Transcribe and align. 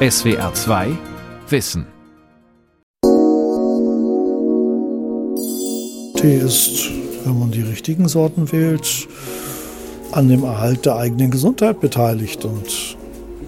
SWR 0.00 0.54
2 0.54 0.96
Wissen. 1.48 1.84
Tee 6.14 6.36
ist, 6.36 6.88
wenn 7.24 7.36
man 7.36 7.50
die 7.50 7.62
richtigen 7.62 8.06
Sorten 8.06 8.52
wählt, 8.52 9.08
an 10.12 10.28
dem 10.28 10.44
Erhalt 10.44 10.86
der 10.86 10.94
eigenen 10.94 11.32
Gesundheit 11.32 11.80
beteiligt. 11.80 12.44
Und 12.44 12.96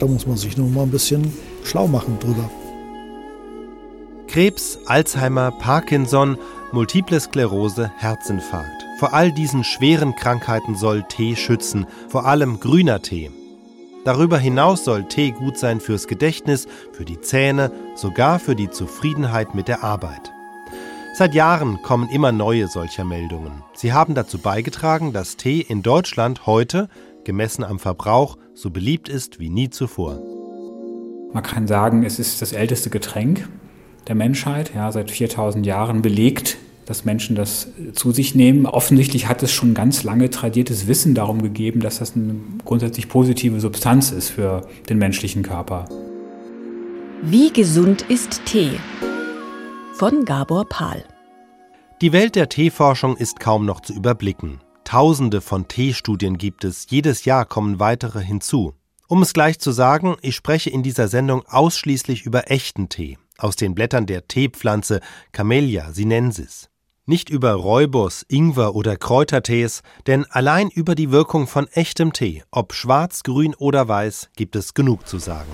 da 0.01 0.07
muss 0.07 0.27
man 0.27 0.37
sich 0.37 0.57
nun 0.57 0.75
mal 0.75 0.83
ein 0.83 0.91
bisschen 0.91 1.33
schlau 1.63 1.87
machen 1.87 2.19
drüber. 2.19 2.51
Krebs, 4.27 4.81
Alzheimer, 4.87 5.53
Parkinson, 5.53 6.37
Multiple 6.73 7.21
Sklerose, 7.21 7.93
Herzinfarkt. 7.97 8.87
Vor 8.99 9.15
all 9.15 9.31
diesen 9.31 9.63
schweren 9.63 10.17
Krankheiten 10.17 10.75
soll 10.75 11.05
Tee 11.05 11.37
schützen, 11.37 11.87
vor 12.09 12.27
allem 12.27 12.59
grüner 12.59 13.01
Tee. 13.03 13.31
Darüber 14.05 14.39
hinaus 14.39 14.85
soll 14.85 15.05
Tee 15.05 15.33
gut 15.33 15.59
sein 15.59 15.79
fürs 15.79 16.07
Gedächtnis, 16.07 16.67
für 16.93 17.05
die 17.05 17.21
Zähne, 17.21 17.71
sogar 17.95 18.39
für 18.39 18.57
die 18.57 18.71
Zufriedenheit 18.71 19.55
mit 19.55 19.69
der 19.69 19.85
Arbeit. 19.85 20.33
Seit 21.15 21.35
Jahren 21.35 21.83
kommen 21.83 22.09
immer 22.09 22.33
neue 22.33 22.69
solcher 22.69 23.05
Meldungen. 23.05 23.63
Sie 23.75 23.93
haben 23.93 24.15
dazu 24.15 24.39
beigetragen, 24.39 25.13
dass 25.13 25.37
Tee 25.37 25.61
in 25.61 25.83
Deutschland 25.83 26.47
heute, 26.47 26.89
gemessen 27.25 27.63
am 27.63 27.79
Verbrauch, 27.79 28.39
so 28.55 28.71
beliebt 28.71 29.11
ist 29.11 29.39
wie 29.39 29.51
nie 29.51 29.69
zuvor. 29.69 30.19
Man 31.35 31.43
kann 31.43 31.67
sagen, 31.67 32.03
es 32.03 32.19
ist 32.19 32.41
das 32.41 32.53
älteste 32.53 32.89
Getränk 32.89 33.49
der 34.09 34.15
Menschheit, 34.15 34.73
ja, 34.75 34.91
seit 34.91 35.11
4000 35.11 35.67
Jahren 35.67 36.01
belegt, 36.01 36.57
dass 36.91 37.05
Menschen 37.05 37.37
das 37.37 37.69
zu 37.93 38.11
sich 38.11 38.35
nehmen. 38.35 38.67
Offensichtlich 38.67 39.29
hat 39.29 39.45
es 39.45 39.53
schon 39.53 39.75
ganz 39.75 40.03
lange 40.03 40.29
tradiertes 40.29 40.89
Wissen 40.89 41.15
darum 41.15 41.41
gegeben, 41.41 41.79
dass 41.79 42.01
das 42.01 42.17
eine 42.17 42.35
grundsätzlich 42.65 43.09
positive 43.09 43.61
Substanz 43.61 44.11
ist 44.11 44.31
für 44.31 44.67
den 44.89 44.99
menschlichen 44.99 45.45
Körper. 45.45 45.85
Wie 47.23 47.53
gesund 47.53 48.03
ist 48.09 48.45
Tee? 48.45 48.73
Von 49.95 50.25
Gabor 50.25 50.69
Pahl. 50.69 51.05
Die 52.01 52.13
Welt 52.13 52.35
der 52.35 52.49
Teeforschung 52.49 53.17
ist 53.17 53.39
kaum 53.39 53.67
noch 53.67 53.83
zu 53.83 53.93
überblicken. 53.93 54.59
Tausende 54.83 55.41
von 55.41 55.69
Teestudien 55.69 56.39
gibt 56.39 56.65
es, 56.65 56.87
jedes 56.89 57.25
Jahr 57.25 57.45
kommen 57.45 57.79
weitere 57.79 58.21
hinzu. 58.21 58.75
Um 59.07 59.23
es 59.23 59.33
gleich 59.33 59.61
zu 59.61 59.71
sagen, 59.71 60.17
ich 60.23 60.35
spreche 60.35 60.71
in 60.71 60.83
dieser 60.83 61.07
Sendung 61.07 61.45
ausschließlich 61.47 62.23
über 62.23 62.51
echten 62.51 62.89
Tee 62.89 63.17
aus 63.39 63.57
den 63.57 63.75
Blättern 63.75 64.07
der 64.07 64.27
Teepflanze 64.29 65.01
Camellia 65.33 65.93
sinensis. 65.93 66.70
Nicht 67.11 67.29
über 67.29 67.55
Räubos, 67.55 68.25
Ingwer 68.29 68.77
oder 68.77 68.97
Kräutertees, 68.97 69.83
denn 70.07 70.27
allein 70.31 70.69
über 70.69 70.95
die 70.95 71.11
Wirkung 71.11 71.49
von 71.49 71.67
echtem 71.73 72.13
Tee, 72.13 72.45
ob 72.53 72.73
schwarz, 72.73 73.25
grün 73.25 73.57
oder 73.57 73.89
weiß, 73.89 74.29
gibt 74.37 74.55
es 74.55 74.75
genug 74.75 75.09
zu 75.09 75.19
sagen. 75.19 75.51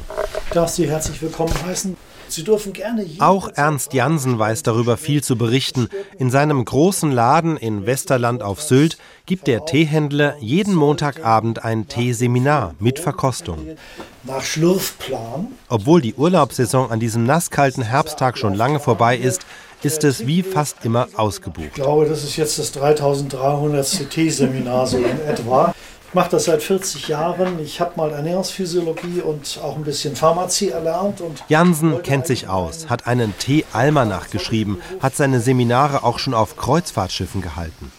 Ich 0.48 0.52
darf 0.52 0.68
Sie 0.68 0.86
herzlich 0.86 1.22
willkommen 1.22 1.54
heißen. 1.64 1.96
Sie 2.28 2.44
dürfen 2.44 2.74
gerne 2.74 3.06
Auch 3.20 3.48
Ernst 3.54 3.94
Jansen 3.94 4.38
weiß 4.38 4.64
darüber 4.64 4.98
viel 4.98 5.24
zu 5.24 5.36
berichten. 5.36 5.88
In 6.18 6.30
seinem 6.30 6.62
großen 6.62 7.10
Laden 7.10 7.56
in 7.56 7.86
Westerland 7.86 8.42
auf 8.42 8.60
Sylt 8.60 8.98
gibt 9.24 9.46
der 9.46 9.64
Teehändler 9.64 10.36
jeden 10.40 10.74
Montagabend 10.74 11.64
ein 11.64 11.88
Teeseminar 11.88 12.74
mit 12.80 12.98
Verkostung. 12.98 13.76
Nach 14.24 14.42
Schlürfplan. 14.42 15.48
Obwohl 15.68 16.02
die 16.02 16.14
Urlaubssaison 16.14 16.90
an 16.90 17.00
diesem 17.00 17.24
nasskalten 17.24 17.82
Herbsttag 17.82 18.36
schon 18.36 18.54
lange 18.54 18.80
vorbei 18.80 19.16
ist, 19.16 19.46
ist 19.82 20.04
es 20.04 20.26
wie 20.26 20.42
fast 20.42 20.84
immer 20.84 21.08
ausgebucht. 21.16 21.68
Ich 21.68 21.74
glaube, 21.74 22.06
das 22.06 22.24
ist 22.24 22.36
jetzt 22.36 22.58
das 22.58 22.72
3300. 22.72 24.10
Teeseminar 24.10 24.86
so 24.86 24.98
in 24.98 25.20
etwa. 25.26 25.74
Ich 26.08 26.14
mache 26.14 26.30
das 26.30 26.44
seit 26.44 26.62
40 26.62 27.08
Jahren. 27.08 27.58
Ich 27.58 27.80
habe 27.80 27.92
mal 27.96 28.10
Ernährungsphysiologie 28.12 29.20
und 29.20 29.58
auch 29.62 29.76
ein 29.76 29.84
bisschen 29.84 30.16
Pharmazie 30.16 30.70
erlernt. 30.70 31.20
Und 31.20 31.42
Jansen 31.48 32.02
kennt 32.02 32.26
sich 32.26 32.48
aus, 32.48 32.88
hat 32.88 33.06
einen 33.06 33.36
Tee-Almanach 33.38 34.30
geschrieben, 34.30 34.78
hat 35.00 35.16
seine 35.16 35.40
Seminare 35.40 36.04
auch 36.04 36.18
schon 36.18 36.32
auf 36.34 36.56
Kreuzfahrtschiffen 36.56 37.42
gehalten. 37.42 37.92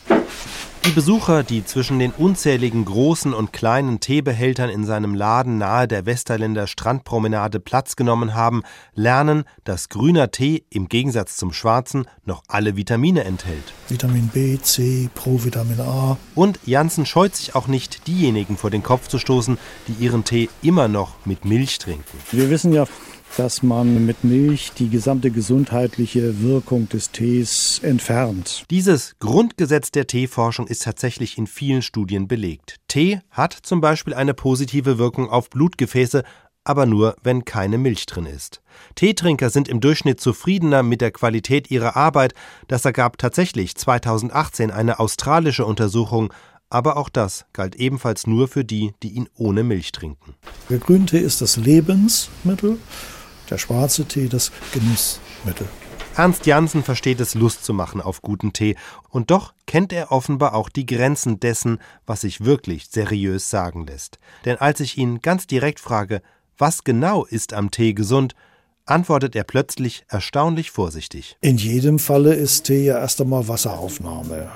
Die 0.86 0.92
Besucher, 0.92 1.44
die 1.44 1.66
zwischen 1.66 2.00
den 2.00 2.12
unzähligen 2.12 2.86
großen 2.86 3.34
und 3.34 3.52
kleinen 3.52 4.00
Teebehältern 4.00 4.70
in 4.70 4.86
seinem 4.86 5.16
Laden 5.16 5.58
nahe 5.58 5.88
der 5.88 6.06
Westerländer 6.06 6.66
Strandpromenade 6.68 7.60
Platz 7.60 7.96
genommen 7.96 8.34
haben, 8.34 8.64
lernen, 8.94 9.44
dass 9.66 9.90
grüner 9.90 10.32
Tee 10.32 10.64
im 10.70 10.88
Gegensatz 10.88 11.36
zum 11.36 11.52
schwarzen 11.52 12.08
noch 12.26 12.44
alle 12.48 12.78
Vitamine 12.78 13.26
enthält. 13.26 13.74
Vitamin 13.90 14.30
B, 14.30 14.58
C, 14.60 15.10
Provitamin 15.14 15.82
A. 15.82 16.18
Und 16.36 16.60
Janssen 16.66 17.06
scheut 17.06 17.36
sich 17.36 17.56
auch 17.56 17.68
nicht, 17.68 18.08
diejenigen 18.08 18.56
vor 18.56 18.70
den 18.70 18.84
Kopf 18.84 19.08
zu 19.08 19.20
stoßen, 19.20 19.58
die 19.88 20.04
ihren 20.04 20.24
Tee 20.24 20.50
immer 20.62 20.88
noch 20.88 21.26
mit 21.26 21.44
Milch 21.44 21.80
trinken. 21.80 22.18
Wir 22.32 22.50
wissen 22.50 22.72
ja 22.72 22.86
dass 23.36 23.64
man 23.64 24.06
mit 24.06 24.24
Milch 24.24 24.72
die 24.78 24.90
gesamte 24.90 25.32
gesundheitliche 25.32 26.42
Wirkung 26.42 26.90
des 26.90 27.12
Tees 27.12 27.80
entfernt. 27.84 28.64
Dieses 28.70 29.16
Grundgesetz 29.20 29.92
der 29.92 30.08
Teeforschung 30.08 30.68
ist 30.68 30.84
tatsächlich 30.84 31.38
in 31.38 31.48
vielen 31.48 31.82
Studien 31.82 32.28
belegt. 32.28 32.78
Tee 32.88 33.20
hat 33.30 33.54
zum 33.54 33.82
Beispiel 33.82 34.14
eine 34.14 34.34
positive 34.34 34.98
Wirkung 34.98 35.30
auf 35.30 35.50
Blutgefäße, 35.50 36.24
aber 36.64 36.86
nur, 36.86 37.16
wenn 37.24 37.46
keine 37.46 37.78
Milch 37.78 38.06
drin 38.08 38.26
ist. 38.26 38.62
Teetrinker 38.96 39.50
sind 39.50 39.70
im 39.70 39.80
Durchschnitt 39.80 40.20
zufriedener 40.20 40.84
mit 40.84 41.00
der 41.00 41.12
Qualität 41.12 41.72
ihrer 41.72 41.96
Arbeit. 41.96 42.34
Das 42.68 42.84
ergab 42.84 43.18
tatsächlich 43.18 43.76
2018 43.76 44.72
eine 44.72 45.00
australische 45.00 45.66
Untersuchung. 45.66 46.34
Aber 46.70 46.98
auch 46.98 47.08
das 47.08 47.46
galt 47.54 47.76
ebenfalls 47.76 48.28
nur 48.28 48.50
für 48.50 48.66
die, 48.66 48.92
die 49.02 49.12
ihn 49.12 49.30
ohne 49.36 49.64
Milch 49.64 49.94
trinken. 49.94 50.36
Der 50.70 50.80
Grüntee 50.80 51.20
ist 51.20 51.40
das 51.40 51.56
Lebensmittel 51.56 52.78
der 53.50 53.58
schwarze 53.58 54.06
Tee 54.06 54.28
das 54.28 54.52
Genussmittel. 54.74 55.68
Ernst 56.16 56.48
Jansen 56.48 56.82
versteht 56.82 57.20
es, 57.20 57.36
Lust 57.36 57.64
zu 57.64 57.76
machen 57.76 58.02
auf 58.02 58.24
guten 58.24 58.52
Tee, 58.52 58.76
und 59.10 59.30
doch 59.30 59.54
kennt 59.68 59.94
er 59.94 60.12
offenbar 60.12 60.56
auch 60.56 60.70
die 60.70 60.88
Grenzen 60.88 61.40
dessen, 61.40 61.80
was 62.08 62.22
sich 62.22 62.44
wirklich 62.44 62.88
seriös 62.90 63.52
sagen 63.52 63.86
lässt. 63.86 64.18
Denn 64.44 64.58
als 64.58 64.80
ich 64.80 64.98
ihn 64.98 65.22
ganz 65.22 65.46
direkt 65.46 65.80
frage, 65.80 66.24
was 66.58 66.84
genau 66.84 67.24
ist 67.24 67.54
am 67.54 67.70
Tee 67.70 67.94
gesund, 67.94 68.34
antwortet 68.88 69.36
er 69.36 69.44
plötzlich 69.44 70.06
erstaunlich 70.08 70.72
vorsichtig. 70.72 71.38
In 71.42 71.58
jedem 71.58 72.00
Falle 72.00 72.34
ist 72.34 72.64
Tee 72.64 72.86
ja 72.86 72.98
erst 72.98 73.22
einmal 73.22 73.48
Wasseraufnahme. 73.48 74.50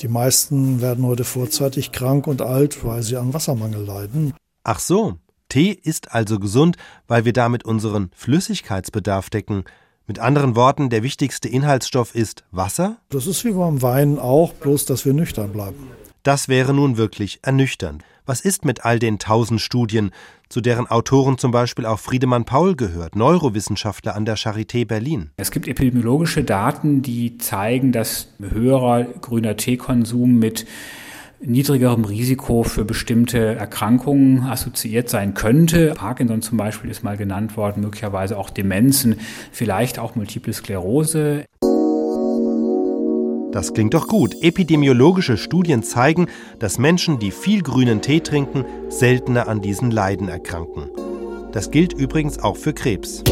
Die 0.00 0.08
meisten 0.08 0.82
werden 0.82 1.06
heute 1.06 1.24
vorzeitig 1.24 1.92
krank 1.92 2.26
und 2.26 2.42
alt, 2.42 2.84
weil 2.84 3.02
sie 3.02 3.16
an 3.16 3.32
Wassermangel 3.32 3.84
leiden. 3.84 4.34
Ach 4.64 4.80
so, 4.80 5.16
Tee 5.50 5.72
ist 5.72 6.14
also 6.14 6.38
gesund, 6.38 6.78
weil 7.06 7.26
wir 7.26 7.34
damit 7.34 7.66
unseren 7.66 8.10
Flüssigkeitsbedarf 8.14 9.28
decken. 9.28 9.64
Mit 10.06 10.18
anderen 10.18 10.56
Worten, 10.56 10.88
der 10.88 11.02
wichtigste 11.02 11.48
Inhaltsstoff 11.48 12.14
ist 12.14 12.44
Wasser? 12.50 12.96
Das 13.10 13.26
ist 13.26 13.44
wie 13.44 13.52
beim 13.52 13.82
Wein 13.82 14.18
auch, 14.18 14.54
bloß 14.54 14.86
dass 14.86 15.04
wir 15.04 15.12
nüchtern 15.12 15.52
bleiben. 15.52 15.88
Das 16.22 16.48
wäre 16.48 16.72
nun 16.74 16.96
wirklich 16.96 17.40
ernüchternd. 17.42 18.02
Was 18.26 18.40
ist 18.40 18.64
mit 18.64 18.84
all 18.84 18.98
den 18.98 19.18
tausend 19.18 19.60
Studien, 19.60 20.10
zu 20.48 20.60
deren 20.60 20.86
Autoren 20.86 21.38
zum 21.38 21.50
Beispiel 21.50 21.86
auch 21.86 21.98
Friedemann 21.98 22.44
Paul 22.44 22.76
gehört, 22.76 23.16
Neurowissenschaftler 23.16 24.14
an 24.14 24.24
der 24.24 24.36
Charité 24.36 24.86
Berlin? 24.86 25.30
Es 25.36 25.50
gibt 25.50 25.66
epidemiologische 25.66 26.44
Daten, 26.44 27.02
die 27.02 27.38
zeigen, 27.38 27.92
dass 27.92 28.28
höherer 28.38 29.04
grüner 29.04 29.56
Teekonsum 29.56 30.38
mit 30.38 30.66
niedrigerem 31.42 32.04
Risiko 32.04 32.62
für 32.62 32.84
bestimmte 32.84 33.54
Erkrankungen 33.54 34.42
assoziiert 34.42 35.08
sein 35.08 35.34
könnte. 35.34 35.94
Parkinson 35.94 36.42
zum 36.42 36.58
Beispiel 36.58 36.90
ist 36.90 37.02
mal 37.02 37.16
genannt 37.16 37.56
worden, 37.56 37.82
möglicherweise 37.82 38.36
auch 38.36 38.50
Demenzen, 38.50 39.16
vielleicht 39.50 39.98
auch 39.98 40.14
Multiple 40.14 40.52
Sklerose. 40.52 41.44
Das 43.52 43.74
klingt 43.74 43.94
doch 43.94 44.06
gut. 44.06 44.36
Epidemiologische 44.42 45.36
Studien 45.36 45.82
zeigen, 45.82 46.28
dass 46.60 46.78
Menschen, 46.78 47.18
die 47.18 47.32
viel 47.32 47.62
grünen 47.62 48.00
Tee 48.00 48.20
trinken, 48.20 48.64
seltener 48.88 49.48
an 49.48 49.60
diesen 49.60 49.90
Leiden 49.90 50.28
erkranken. 50.28 50.84
Das 51.52 51.72
gilt 51.72 51.92
übrigens 51.92 52.38
auch 52.38 52.56
für 52.56 52.72
Krebs. 52.72 53.24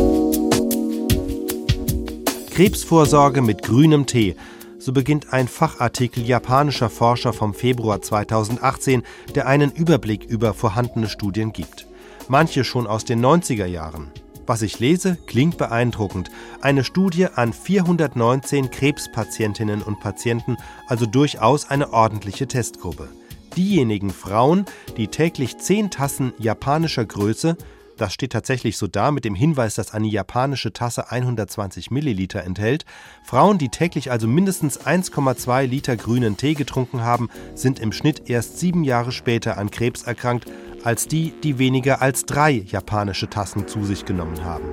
Krebsvorsorge 2.50 3.42
mit 3.42 3.62
grünem 3.62 4.06
Tee 4.06 4.34
so 4.78 4.92
beginnt 4.92 5.32
ein 5.32 5.48
Fachartikel 5.48 6.24
japanischer 6.24 6.90
Forscher 6.90 7.32
vom 7.32 7.54
Februar 7.54 8.00
2018, 8.00 9.02
der 9.34 9.46
einen 9.46 9.72
Überblick 9.72 10.24
über 10.24 10.54
vorhandene 10.54 11.08
Studien 11.08 11.52
gibt. 11.52 11.86
Manche 12.28 12.64
schon 12.64 12.86
aus 12.86 13.04
den 13.04 13.24
90er 13.24 13.66
Jahren. 13.66 14.10
Was 14.46 14.62
ich 14.62 14.78
lese, 14.78 15.18
klingt 15.26 15.58
beeindruckend. 15.58 16.30
Eine 16.62 16.82
Studie 16.82 17.26
an 17.26 17.52
419 17.52 18.70
Krebspatientinnen 18.70 19.82
und 19.82 20.00
Patienten, 20.00 20.56
also 20.86 21.04
durchaus 21.04 21.68
eine 21.68 21.92
ordentliche 21.92 22.46
Testgruppe. 22.46 23.08
Diejenigen 23.56 24.10
Frauen, 24.10 24.64
die 24.96 25.08
täglich 25.08 25.58
10 25.58 25.90
Tassen 25.90 26.32
japanischer 26.38 27.04
Größe, 27.04 27.56
Das 27.98 28.14
steht 28.14 28.32
tatsächlich 28.32 28.78
so 28.78 28.86
da 28.86 29.10
mit 29.10 29.24
dem 29.24 29.34
Hinweis, 29.34 29.74
dass 29.74 29.92
eine 29.92 30.06
japanische 30.06 30.72
Tasse 30.72 31.10
120 31.10 31.90
Milliliter 31.90 32.44
enthält. 32.44 32.84
Frauen, 33.24 33.58
die 33.58 33.70
täglich 33.70 34.12
also 34.12 34.28
mindestens 34.28 34.80
1,2 34.80 35.66
Liter 35.66 35.96
grünen 35.96 36.36
Tee 36.36 36.54
getrunken 36.54 37.02
haben, 37.02 37.28
sind 37.56 37.80
im 37.80 37.90
Schnitt 37.90 38.30
erst 38.30 38.60
sieben 38.60 38.84
Jahre 38.84 39.10
später 39.10 39.58
an 39.58 39.72
Krebs 39.72 40.04
erkrankt, 40.04 40.46
als 40.84 41.08
die, 41.08 41.34
die 41.42 41.58
weniger 41.58 42.00
als 42.00 42.24
drei 42.24 42.52
japanische 42.52 43.28
Tassen 43.28 43.66
zu 43.66 43.84
sich 43.84 44.04
genommen 44.04 44.44
haben. 44.44 44.70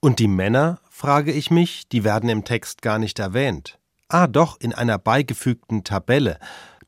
Und 0.00 0.18
die 0.18 0.28
Männer, 0.28 0.80
frage 0.90 1.30
ich 1.30 1.52
mich, 1.52 1.88
die 1.88 2.02
werden 2.02 2.28
im 2.28 2.44
Text 2.44 2.82
gar 2.82 2.98
nicht 2.98 3.20
erwähnt. 3.20 3.78
Ah, 4.08 4.26
doch, 4.26 4.58
in 4.60 4.74
einer 4.74 4.98
beigefügten 4.98 5.84
Tabelle. 5.84 6.38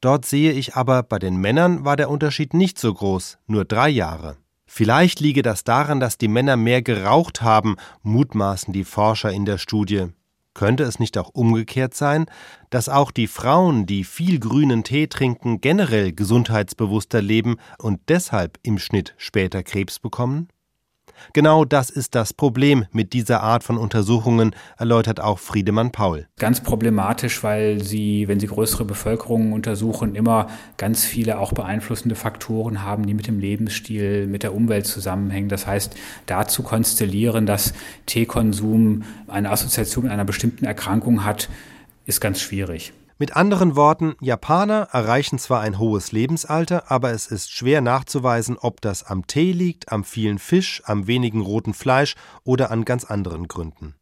Dort 0.00 0.26
sehe 0.26 0.50
ich 0.50 0.74
aber, 0.74 1.04
bei 1.04 1.20
den 1.20 1.36
Männern 1.36 1.84
war 1.84 1.94
der 1.96 2.10
Unterschied 2.10 2.52
nicht 2.52 2.80
so 2.80 2.92
groß, 2.92 3.38
nur 3.46 3.64
drei 3.64 3.88
Jahre. 3.88 4.41
Vielleicht 4.74 5.20
liege 5.20 5.42
das 5.42 5.64
daran, 5.64 6.00
dass 6.00 6.16
die 6.16 6.28
Männer 6.28 6.56
mehr 6.56 6.80
geraucht 6.80 7.42
haben, 7.42 7.76
mutmaßen 8.00 8.72
die 8.72 8.84
Forscher 8.84 9.30
in 9.30 9.44
der 9.44 9.58
Studie. 9.58 10.06
Könnte 10.54 10.84
es 10.84 10.98
nicht 10.98 11.18
auch 11.18 11.28
umgekehrt 11.34 11.92
sein, 11.92 12.24
dass 12.70 12.88
auch 12.88 13.10
die 13.10 13.26
Frauen, 13.26 13.84
die 13.84 14.02
viel 14.02 14.40
grünen 14.40 14.82
Tee 14.82 15.08
trinken, 15.08 15.60
generell 15.60 16.14
gesundheitsbewusster 16.14 17.20
leben 17.20 17.56
und 17.76 18.00
deshalb 18.08 18.58
im 18.62 18.78
Schnitt 18.78 19.12
später 19.18 19.62
Krebs 19.62 19.98
bekommen? 19.98 20.48
Genau 21.32 21.64
das 21.64 21.90
ist 21.90 22.14
das 22.14 22.32
Problem 22.32 22.86
mit 22.92 23.12
dieser 23.12 23.42
Art 23.42 23.64
von 23.64 23.78
Untersuchungen, 23.78 24.54
erläutert 24.78 25.20
auch 25.20 25.38
Friedemann 25.38 25.92
Paul. 25.92 26.26
Ganz 26.38 26.60
problematisch, 26.60 27.42
weil 27.42 27.82
sie, 27.82 28.28
wenn 28.28 28.40
sie 28.40 28.46
größere 28.46 28.84
Bevölkerungen 28.84 29.52
untersuchen, 29.52 30.14
immer 30.14 30.48
ganz 30.76 31.04
viele 31.04 31.38
auch 31.38 31.52
beeinflussende 31.52 32.14
Faktoren 32.14 32.82
haben, 32.82 33.06
die 33.06 33.14
mit 33.14 33.26
dem 33.26 33.38
Lebensstil, 33.38 34.26
mit 34.26 34.42
der 34.42 34.54
Umwelt 34.54 34.86
zusammenhängen. 34.86 35.48
Das 35.48 35.66
heißt, 35.66 35.94
dazu 36.26 36.62
konstellieren, 36.62 37.46
dass 37.46 37.74
Teekonsum 38.06 39.04
eine 39.28 39.50
Assoziation 39.50 40.04
mit 40.04 40.12
einer 40.12 40.24
bestimmten 40.24 40.64
Erkrankung 40.64 41.24
hat, 41.24 41.48
ist 42.04 42.20
ganz 42.20 42.40
schwierig. 42.40 42.92
Mit 43.18 43.36
anderen 43.36 43.76
Worten, 43.76 44.14
Japaner 44.20 44.88
erreichen 44.92 45.38
zwar 45.38 45.60
ein 45.60 45.78
hohes 45.78 46.12
Lebensalter, 46.12 46.90
aber 46.90 47.12
es 47.12 47.26
ist 47.26 47.52
schwer 47.52 47.80
nachzuweisen, 47.80 48.56
ob 48.58 48.80
das 48.80 49.04
am 49.04 49.26
Tee 49.26 49.52
liegt, 49.52 49.92
am 49.92 50.02
vielen 50.04 50.38
Fisch, 50.38 50.82
am 50.86 51.06
wenigen 51.06 51.40
roten 51.40 51.74
Fleisch 51.74 52.14
oder 52.44 52.70
an 52.70 52.84
ganz 52.84 53.04
anderen 53.04 53.48
Gründen. 53.48 53.94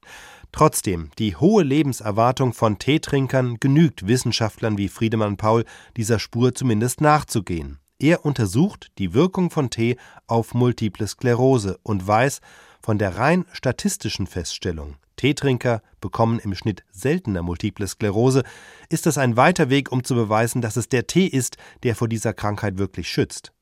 Trotzdem, 0.52 1.10
die 1.18 1.36
hohe 1.36 1.62
Lebenserwartung 1.62 2.52
von 2.52 2.78
Teetrinkern 2.78 3.58
genügt 3.60 4.06
Wissenschaftlern 4.06 4.78
wie 4.78 4.88
Friedemann 4.88 5.36
Paul, 5.36 5.64
dieser 5.96 6.18
Spur 6.18 6.54
zumindest 6.54 7.00
nachzugehen. 7.00 7.78
Er 7.98 8.24
untersucht 8.24 8.90
die 8.98 9.12
Wirkung 9.12 9.50
von 9.50 9.70
Tee 9.70 9.96
auf 10.26 10.54
multiple 10.54 11.06
Sklerose 11.06 11.78
und 11.82 12.06
weiß 12.06 12.40
von 12.80 12.98
der 12.98 13.18
rein 13.18 13.44
statistischen 13.52 14.26
Feststellung, 14.26 14.96
Teetrinker 15.20 15.82
bekommen 16.00 16.38
im 16.38 16.54
Schnitt 16.54 16.82
seltener 16.90 17.42
Multiple 17.42 17.86
Sklerose, 17.86 18.42
ist 18.88 19.06
es 19.06 19.18
ein 19.18 19.36
weiter 19.36 19.68
Weg, 19.68 19.92
um 19.92 20.02
zu 20.02 20.14
beweisen, 20.14 20.62
dass 20.62 20.78
es 20.78 20.88
der 20.88 21.06
Tee 21.06 21.26
ist, 21.26 21.58
der 21.82 21.94
vor 21.94 22.08
dieser 22.08 22.32
Krankheit 22.32 22.78
wirklich 22.78 23.06
schützt. 23.10 23.52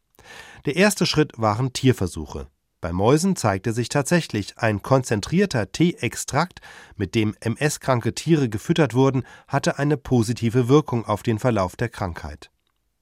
Der 0.66 0.76
erste 0.76 1.04
Schritt 1.04 1.32
waren 1.36 1.72
Tierversuche. 1.72 2.46
Bei 2.80 2.92
Mäusen 2.92 3.34
zeigte 3.34 3.72
sich 3.72 3.88
tatsächlich, 3.88 4.56
ein 4.56 4.82
konzentrierter 4.82 5.72
Teeextrakt, 5.72 6.60
mit 6.94 7.16
dem 7.16 7.34
MS-kranke 7.40 8.14
Tiere 8.14 8.48
gefüttert 8.48 8.94
wurden, 8.94 9.24
hatte 9.48 9.80
eine 9.80 9.96
positive 9.96 10.68
Wirkung 10.68 11.06
auf 11.06 11.24
den 11.24 11.40
Verlauf 11.40 11.74
der 11.74 11.88
Krankheit. 11.88 12.52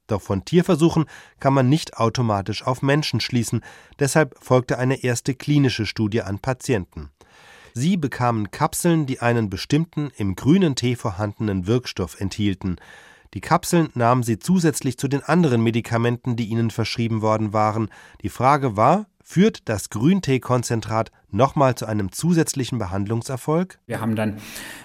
Doch 0.07 0.23
von 0.23 0.47
Tierversuchen 0.47 1.05
kann 1.41 1.53
man 1.53 1.69
nicht 1.69 1.99
automatisch 1.99 2.67
auf 2.67 2.81
Menschen 2.81 3.21
schließen, 3.21 3.61
deshalb 3.99 4.35
folgte 4.43 4.79
eine 4.79 5.05
erste 5.05 5.35
klinische 5.35 5.85
Studie 5.85 6.23
an 6.23 6.39
Patienten. 6.39 7.11
Sie 7.79 7.99
bekamen 7.99 8.51
Kapseln, 8.51 9.05
die 9.05 9.21
einen 9.21 9.51
bestimmten 9.51 10.11
im 10.17 10.35
grünen 10.35 10.77
Tee 10.77 10.97
vorhandenen 10.97 11.67
Wirkstoff 11.67 12.19
enthielten. 12.19 12.77
Die 13.35 13.43
Kapseln 13.43 13.91
nahmen 13.93 14.23
sie 14.23 14.39
zusätzlich 14.39 14.97
zu 14.97 15.09
den 15.09 15.23
anderen 15.23 15.63
Medikamenten, 15.63 16.37
die 16.37 16.47
ihnen 16.47 16.71
verschrieben 16.71 17.21
worden 17.21 17.53
waren. 17.53 17.91
Die 18.23 18.31
Frage 18.31 18.79
war, 18.79 19.05
führt 19.23 19.69
das 19.69 19.91
Grünteekonzentrat 19.91 21.13
nochmal 21.31 21.75
zu 21.75 21.85
einem 21.85 22.13
zusätzlichen 22.13 22.79
Behandlungserfolg? 22.79 23.79
Wir 23.85 24.01
haben 24.01 24.17
dann 24.17 24.39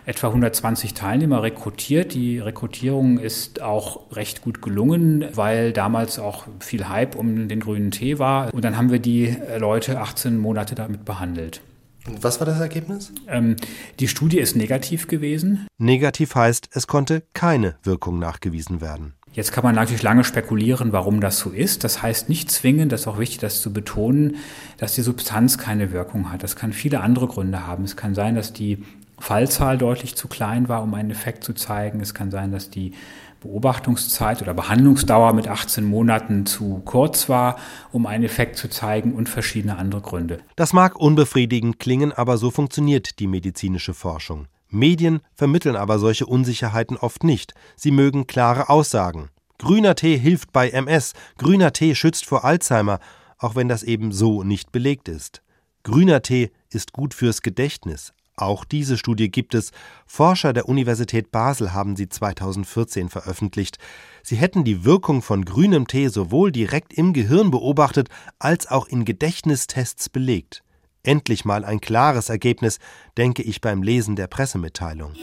etwa 0.06 0.28
120 0.28 0.94
Teilnehmer 0.94 1.44
rekrutiert. 1.44 2.14
Die 2.14 2.40
Rekrutierung 2.40 3.20
ist 3.20 3.62
auch 3.62 4.12
recht 4.12 4.42
gut 4.42 4.62
gelungen, 4.62 5.24
weil 5.34 5.72
damals 5.72 6.20
auch 6.20 6.46
viel 6.60 6.90
Hype 6.90 7.16
um 7.16 7.48
den 7.48 7.62
grünen 7.62 7.92
Tee 7.92 8.20
war. 8.20 8.54
Und 8.54 8.66
dann 8.66 8.76
haben 8.76 8.92
wir 8.92 9.00
die 9.00 9.38
Leute 9.60 10.02
18 10.02 10.38
Monate 10.38 10.76
damit 10.76 11.06
behandelt. 11.06 11.62
Und 12.08 12.24
was 12.24 12.40
war 12.40 12.46
das 12.48 12.60
Ergebnis? 12.60 13.12
Ähm, 13.28 13.56
die 14.00 14.08
Studie 14.08 14.40
ist 14.40 14.56
negativ 14.56 15.08
gewesen. 15.08 15.68
Negativ 15.78 16.36
heißt, 16.36 16.70
es 16.74 16.88
konnte 16.88 17.24
keine 17.34 17.76
Wirkung 17.84 18.20
nachgewiesen 18.20 18.82
werden. 18.82 19.14
Jetzt 19.34 19.54
kann 19.54 19.64
man 19.64 19.76
natürlich 19.76 20.04
lange 20.04 20.26
spekulieren, 20.26 20.92
warum 20.92 21.22
das 21.22 21.40
so 21.40 21.52
ist. 21.52 21.86
Das 21.86 22.02
heißt 22.02 22.28
nicht 22.28 22.52
zwingend, 22.52 22.92
das 22.92 23.02
ist 23.02 23.08
auch 23.08 23.20
wichtig, 23.20 23.40
das 23.40 23.62
zu 23.62 23.72
betonen, 23.72 24.36
dass 24.78 24.96
die 24.96 25.02
Substanz 25.02 25.58
keine 25.58 25.94
Wirkung 25.94 26.32
hat. 26.32 26.44
Das 26.44 26.58
kann 26.58 26.74
viele 26.74 27.00
andere 27.00 27.28
Gründe 27.28 27.66
haben. 27.66 27.86
Es 27.86 27.96
kann 27.96 28.14
sein, 28.14 28.36
dass 28.36 28.52
die 28.52 28.84
Fallzahl 29.20 29.78
deutlich 29.78 30.16
zu 30.16 30.28
klein 30.28 30.68
war, 30.68 30.84
um 30.84 30.94
einen 30.96 31.12
Effekt 31.12 31.44
zu 31.46 31.54
zeigen. 31.54 32.02
Es 32.02 32.14
kann 32.14 32.32
sein, 32.32 32.52
dass 32.52 32.70
die 32.70 32.94
Beobachtungszeit 33.42 34.42
oder 34.44 34.54
Behandlungsdauer 34.54 35.34
mit 35.34 35.48
18 35.48 35.84
Monaten 35.84 36.46
zu 36.46 36.82
kurz 36.86 37.28
war, 37.28 37.58
um 37.92 38.06
einen 38.06 38.24
Effekt 38.24 38.56
zu 38.56 38.70
zeigen 38.70 39.14
und 39.14 39.28
verschiedene 39.28 39.78
andere 39.78 40.02
Gründe. 40.02 40.40
Das 40.56 40.74
mag 40.74 40.96
unbefriedigend 40.96 41.80
klingen, 41.80 42.12
aber 42.12 42.38
so 42.38 42.52
funktioniert 42.52 43.20
die 43.20 43.26
medizinische 43.26 43.96
Forschung. 43.96 44.48
Medien 44.70 45.22
vermitteln 45.34 45.76
aber 45.76 45.98
solche 45.98 46.28
Unsicherheiten 46.28 46.98
oft 46.98 47.24
nicht. 47.24 47.56
Sie 47.76 47.92
mögen 47.92 48.28
klare 48.28 48.70
Aussagen. 48.70 49.30
Grüner 49.58 49.96
Tee 49.96 50.18
hilft 50.18 50.54
bei 50.54 50.70
MS, 50.70 51.14
grüner 51.38 51.74
Tee 51.74 51.96
schützt 51.96 52.26
vor 52.26 52.46
Alzheimer, 52.46 53.00
auch 53.40 53.56
wenn 53.56 53.68
das 53.68 53.82
eben 53.82 54.12
so 54.12 54.44
nicht 54.44 54.72
belegt 54.72 55.10
ist. 55.10 55.42
Grüner 55.84 56.22
Tee 56.22 56.52
ist 56.70 56.94
gut 56.94 57.16
fürs 57.16 57.42
Gedächtnis, 57.42 58.14
auch 58.36 58.66
diese 58.66 58.98
Studie 58.98 59.30
gibt 59.30 59.54
es. 59.54 59.72
Forscher 60.06 60.54
der 60.54 60.68
Universität 60.68 61.32
Basel 61.32 61.74
haben 61.74 61.96
sie 61.96 62.10
2014 62.10 63.10
veröffentlicht. 63.10 63.78
Sie 64.24 64.36
hätten 64.36 64.64
die 64.64 64.84
Wirkung 64.86 65.22
von 65.22 65.46
grünem 65.46 65.88
Tee 65.88 66.08
sowohl 66.08 66.52
direkt 66.52 66.94
im 66.94 67.14
Gehirn 67.14 67.52
beobachtet 67.52 68.10
als 68.40 68.68
auch 68.68 68.88
in 68.88 69.06
Gedächtnistests 69.06 70.10
belegt. 70.10 70.64
Endlich 71.04 71.46
mal 71.46 71.66
ein 71.66 71.82
klares 71.82 72.30
Ergebnis, 72.30 72.80
denke 73.18 73.42
ich 73.42 73.62
beim 73.62 73.82
Lesen 73.84 74.16
der 74.16 74.28
Pressemitteilung. 74.28 75.14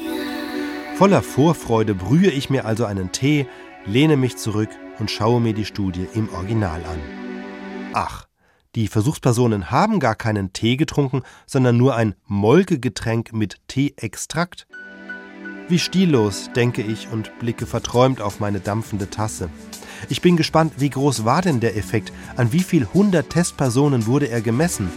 Voller 0.96 1.22
Vorfreude 1.22 1.94
brühe 1.94 2.30
ich 2.30 2.50
mir 2.50 2.64
also 2.64 2.84
einen 2.84 3.12
Tee, 3.12 3.46
lehne 3.86 4.16
mich 4.16 4.36
zurück 4.36 4.70
und 4.98 5.10
schaue 5.10 5.40
mir 5.40 5.54
die 5.54 5.64
Studie 5.64 6.08
im 6.14 6.28
Original 6.34 6.84
an. 6.84 6.98
Ach, 7.92 8.27
die 8.74 8.88
Versuchspersonen 8.88 9.70
haben 9.70 9.98
gar 9.98 10.14
keinen 10.14 10.52
Tee 10.52 10.76
getrunken, 10.76 11.22
sondern 11.46 11.76
nur 11.76 11.96
ein 11.96 12.14
Molkegetränk 12.26 13.32
mit 13.32 13.56
Teeextrakt. 13.68 14.66
Wie 15.68 15.78
stillos, 15.78 16.50
denke 16.54 16.82
ich 16.82 17.08
und 17.08 17.38
blicke 17.38 17.66
verträumt 17.66 18.20
auf 18.20 18.40
meine 18.40 18.60
dampfende 18.60 19.10
Tasse. 19.10 19.50
Ich 20.08 20.22
bin 20.22 20.36
gespannt, 20.36 20.74
wie 20.78 20.90
groß 20.90 21.24
war 21.24 21.42
denn 21.42 21.60
der 21.60 21.76
Effekt? 21.76 22.12
An 22.36 22.52
wie 22.52 22.62
viel 22.62 22.86
hundert 22.94 23.30
Testpersonen 23.30 24.06
wurde 24.06 24.28
er 24.28 24.40
gemessen? 24.40 24.90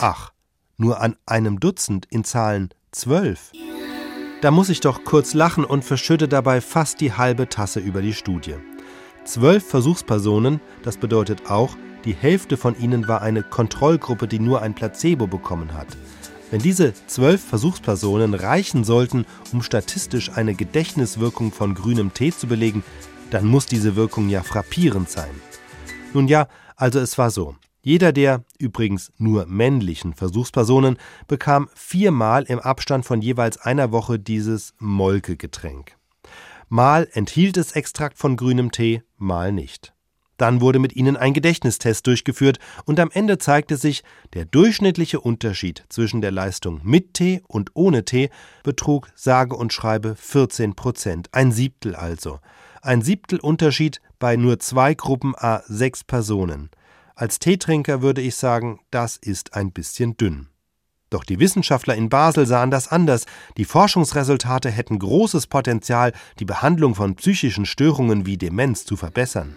Ach, 0.00 0.32
nur 0.76 1.00
an 1.00 1.16
einem 1.26 1.58
Dutzend, 1.58 2.06
in 2.10 2.24
Zahlen 2.24 2.70
zwölf. 2.92 3.52
Da 4.42 4.50
muss 4.50 4.68
ich 4.68 4.80
doch 4.80 5.04
kurz 5.04 5.34
lachen 5.34 5.64
und 5.64 5.84
verschütte 5.84 6.28
dabei 6.28 6.60
fast 6.60 7.00
die 7.00 7.12
halbe 7.12 7.48
Tasse 7.48 7.80
über 7.80 8.02
die 8.02 8.12
Studie. 8.12 8.54
Zwölf 9.24 9.66
Versuchspersonen, 9.66 10.60
das 10.82 10.98
bedeutet 10.98 11.50
auch, 11.50 11.76
die 12.06 12.14
Hälfte 12.14 12.56
von 12.56 12.78
ihnen 12.78 13.08
war 13.08 13.20
eine 13.20 13.42
Kontrollgruppe, 13.42 14.28
die 14.28 14.38
nur 14.38 14.62
ein 14.62 14.74
Placebo 14.74 15.26
bekommen 15.26 15.74
hat. 15.74 15.88
Wenn 16.50 16.62
diese 16.62 16.94
zwölf 17.08 17.42
Versuchspersonen 17.42 18.32
reichen 18.32 18.84
sollten, 18.84 19.26
um 19.52 19.62
statistisch 19.62 20.30
eine 20.30 20.54
Gedächtniswirkung 20.54 21.50
von 21.50 21.74
grünem 21.74 22.14
Tee 22.14 22.30
zu 22.30 22.46
belegen, 22.46 22.84
dann 23.30 23.46
muss 23.46 23.66
diese 23.66 23.96
Wirkung 23.96 24.28
ja 24.28 24.44
frappierend 24.44 25.10
sein. 25.10 25.40
Nun 26.14 26.28
ja, 26.28 26.46
also 26.76 27.00
es 27.00 27.18
war 27.18 27.30
so. 27.30 27.56
Jeder 27.82 28.12
der, 28.12 28.44
übrigens 28.58 29.12
nur 29.18 29.46
männlichen 29.46 30.14
Versuchspersonen, 30.14 30.98
bekam 31.26 31.68
viermal 31.74 32.44
im 32.44 32.60
Abstand 32.60 33.04
von 33.04 33.20
jeweils 33.20 33.58
einer 33.58 33.90
Woche 33.90 34.18
dieses 34.18 34.74
Molkegetränk. 34.78 35.96
Mal 36.68 37.08
enthielt 37.12 37.56
es 37.56 37.72
Extrakt 37.72 38.18
von 38.18 38.36
grünem 38.36 38.70
Tee, 38.70 39.02
mal 39.18 39.52
nicht. 39.52 39.95
Dann 40.36 40.60
wurde 40.60 40.78
mit 40.78 40.94
ihnen 40.94 41.16
ein 41.16 41.32
Gedächtnistest 41.32 42.06
durchgeführt 42.06 42.58
und 42.84 43.00
am 43.00 43.10
Ende 43.10 43.38
zeigte 43.38 43.76
sich, 43.76 44.02
der 44.34 44.44
durchschnittliche 44.44 45.20
Unterschied 45.20 45.84
zwischen 45.88 46.20
der 46.20 46.30
Leistung 46.30 46.80
mit 46.84 47.14
Tee 47.14 47.42
und 47.48 47.70
ohne 47.74 48.04
Tee 48.04 48.30
betrug 48.62 49.08
sage 49.14 49.56
und 49.56 49.72
schreibe 49.72 50.14
14 50.16 50.74
Prozent, 50.74 51.28
ein 51.32 51.52
Siebtel 51.52 51.94
also. 51.94 52.40
Ein 52.82 53.02
Siebtel 53.02 53.40
Unterschied 53.40 54.00
bei 54.18 54.36
nur 54.36 54.58
zwei 54.58 54.94
Gruppen 54.94 55.34
a 55.36 55.62
sechs 55.66 56.04
Personen. 56.04 56.70
Als 57.14 57.38
Teetrinker 57.38 58.02
würde 58.02 58.20
ich 58.20 58.36
sagen, 58.36 58.80
das 58.90 59.16
ist 59.16 59.54
ein 59.54 59.72
bisschen 59.72 60.16
dünn. 60.16 60.48
Doch 61.08 61.24
die 61.24 61.38
Wissenschaftler 61.38 61.94
in 61.94 62.08
Basel 62.08 62.46
sahen 62.46 62.70
das 62.70 62.88
anders. 62.88 63.26
Die 63.56 63.64
Forschungsresultate 63.64 64.70
hätten 64.70 64.98
großes 64.98 65.46
Potenzial, 65.46 66.12
die 66.38 66.44
Behandlung 66.44 66.94
von 66.94 67.14
psychischen 67.14 67.64
Störungen 67.64 68.26
wie 68.26 68.36
Demenz 68.36 68.84
zu 68.84 68.96
verbessern. 68.96 69.56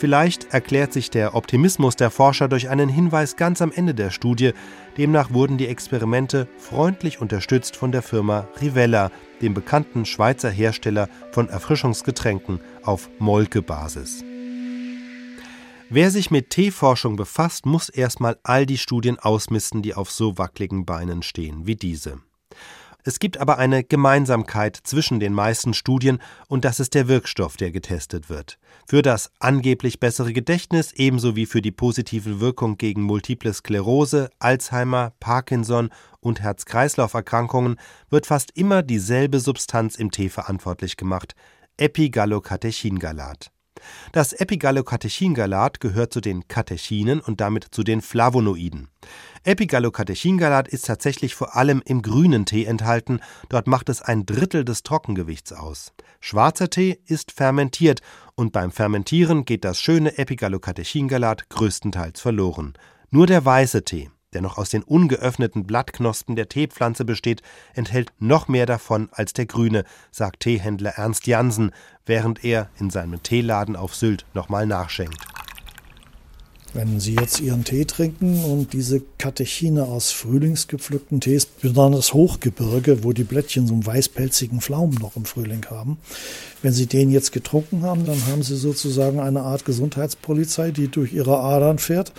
Vielleicht 0.00 0.54
erklärt 0.54 0.94
sich 0.94 1.10
der 1.10 1.34
Optimismus 1.34 1.94
der 1.94 2.10
Forscher 2.10 2.48
durch 2.48 2.70
einen 2.70 2.88
Hinweis 2.88 3.36
ganz 3.36 3.60
am 3.60 3.70
Ende 3.70 3.94
der 3.94 4.08
Studie. 4.08 4.52
Demnach 4.96 5.30
wurden 5.30 5.58
die 5.58 5.66
Experimente 5.66 6.48
freundlich 6.56 7.20
unterstützt 7.20 7.76
von 7.76 7.92
der 7.92 8.00
Firma 8.00 8.48
Rivella, 8.62 9.10
dem 9.42 9.52
bekannten 9.52 10.06
Schweizer 10.06 10.48
Hersteller 10.48 11.10
von 11.32 11.50
Erfrischungsgetränken 11.50 12.60
auf 12.82 13.10
Molke-Basis. 13.18 14.24
Wer 15.90 16.10
sich 16.10 16.30
mit 16.30 16.48
Teeforschung 16.48 17.16
befasst, 17.16 17.66
muss 17.66 17.90
erstmal 17.90 18.38
all 18.42 18.64
die 18.64 18.78
Studien 18.78 19.18
ausmisten, 19.18 19.82
die 19.82 19.92
auf 19.92 20.10
so 20.10 20.38
wackeligen 20.38 20.86
Beinen 20.86 21.22
stehen 21.22 21.66
wie 21.66 21.76
diese. 21.76 22.20
Es 23.04 23.18
gibt 23.18 23.38
aber 23.38 23.58
eine 23.58 23.84
Gemeinsamkeit 23.84 24.76
zwischen 24.76 25.20
den 25.20 25.32
meisten 25.32 25.74
Studien, 25.74 26.20
und 26.48 26.64
das 26.64 26.80
ist 26.80 26.94
der 26.94 27.08
Wirkstoff, 27.08 27.56
der 27.56 27.70
getestet 27.70 28.28
wird. 28.28 28.58
Für 28.86 29.02
das 29.02 29.30
angeblich 29.38 30.00
bessere 30.00 30.32
Gedächtnis 30.32 30.92
ebenso 30.92 31.36
wie 31.36 31.46
für 31.46 31.62
die 31.62 31.72
positive 31.72 32.40
Wirkung 32.40 32.76
gegen 32.76 33.02
multiple 33.02 33.52
Sklerose, 33.52 34.30
Alzheimer, 34.38 35.12
Parkinson 35.20 35.90
und 36.20 36.40
Herz-Kreislauf-Erkrankungen 36.40 37.76
wird 38.10 38.26
fast 38.26 38.56
immer 38.56 38.82
dieselbe 38.82 39.40
Substanz 39.40 39.96
im 39.96 40.10
Tee 40.10 40.28
verantwortlich 40.28 40.96
gemacht: 40.96 41.34
Epigallocatechingalat. 41.76 43.50
Das 44.12 44.32
Epigallocatechingalat 44.32 45.80
gehört 45.80 46.12
zu 46.12 46.20
den 46.20 46.48
Katechinen 46.48 47.20
und 47.20 47.40
damit 47.40 47.66
zu 47.70 47.82
den 47.82 48.02
Flavonoiden. 48.02 48.88
Epigallocatechingalat 49.44 50.68
ist 50.68 50.86
tatsächlich 50.86 51.34
vor 51.34 51.56
allem 51.56 51.80
im 51.84 52.02
grünen 52.02 52.44
Tee 52.44 52.64
enthalten, 52.64 53.20
dort 53.48 53.66
macht 53.66 53.88
es 53.88 54.02
ein 54.02 54.26
Drittel 54.26 54.64
des 54.64 54.82
Trockengewichts 54.82 55.52
aus. 55.52 55.92
Schwarzer 56.20 56.68
Tee 56.68 56.98
ist 57.06 57.32
fermentiert 57.32 58.00
und 58.34 58.52
beim 58.52 58.72
Fermentieren 58.72 59.44
geht 59.44 59.64
das 59.64 59.80
schöne 59.80 60.18
Epigallocatechingalat 60.18 61.48
größtenteils 61.48 62.20
verloren. 62.20 62.74
Nur 63.10 63.26
der 63.26 63.44
weiße 63.44 63.84
Tee, 63.84 64.10
der 64.32 64.42
noch 64.42 64.58
aus 64.58 64.70
den 64.70 64.82
ungeöffneten 64.82 65.66
Blattknospen 65.66 66.36
der 66.36 66.48
Teepflanze 66.48 67.04
besteht, 67.04 67.42
enthält 67.74 68.12
noch 68.18 68.48
mehr 68.48 68.66
davon 68.66 69.08
als 69.12 69.32
der 69.32 69.46
grüne, 69.46 69.84
sagt 70.10 70.40
Teehändler 70.40 70.90
Ernst 70.90 71.26
Jansen, 71.26 71.72
während 72.06 72.44
er 72.44 72.68
in 72.78 72.90
seinem 72.90 73.22
Teeladen 73.22 73.76
auf 73.76 73.94
Sylt 73.94 74.26
nochmal 74.34 74.66
nachschenkt. 74.66 75.39
Wenn 76.72 77.00
Sie 77.00 77.16
jetzt 77.16 77.40
Ihren 77.40 77.64
Tee 77.64 77.84
trinken 77.84 78.44
und 78.44 78.72
diese 78.72 79.02
Katechine 79.18 79.86
aus 79.86 80.12
frühlingsgepflückten 80.12 81.20
Tees, 81.20 81.46
besonders 81.46 82.14
Hochgebirge, 82.14 83.02
wo 83.02 83.12
die 83.12 83.24
Blättchen 83.24 83.66
so 83.66 83.72
einen 83.72 83.84
weißpelzigen 83.84 84.60
Pflaumen 84.60 84.94
noch 85.00 85.16
im 85.16 85.24
Frühling 85.24 85.66
haben, 85.68 85.98
wenn 86.62 86.72
Sie 86.72 86.86
den 86.86 87.10
jetzt 87.10 87.32
getrunken 87.32 87.82
haben, 87.82 88.06
dann 88.06 88.24
haben 88.26 88.44
Sie 88.44 88.56
sozusagen 88.56 89.18
eine 89.18 89.40
Art 89.40 89.64
Gesundheitspolizei, 89.64 90.70
die 90.70 90.86
durch 90.86 91.12
Ihre 91.12 91.40
Adern 91.40 91.78
fährt 91.78 92.12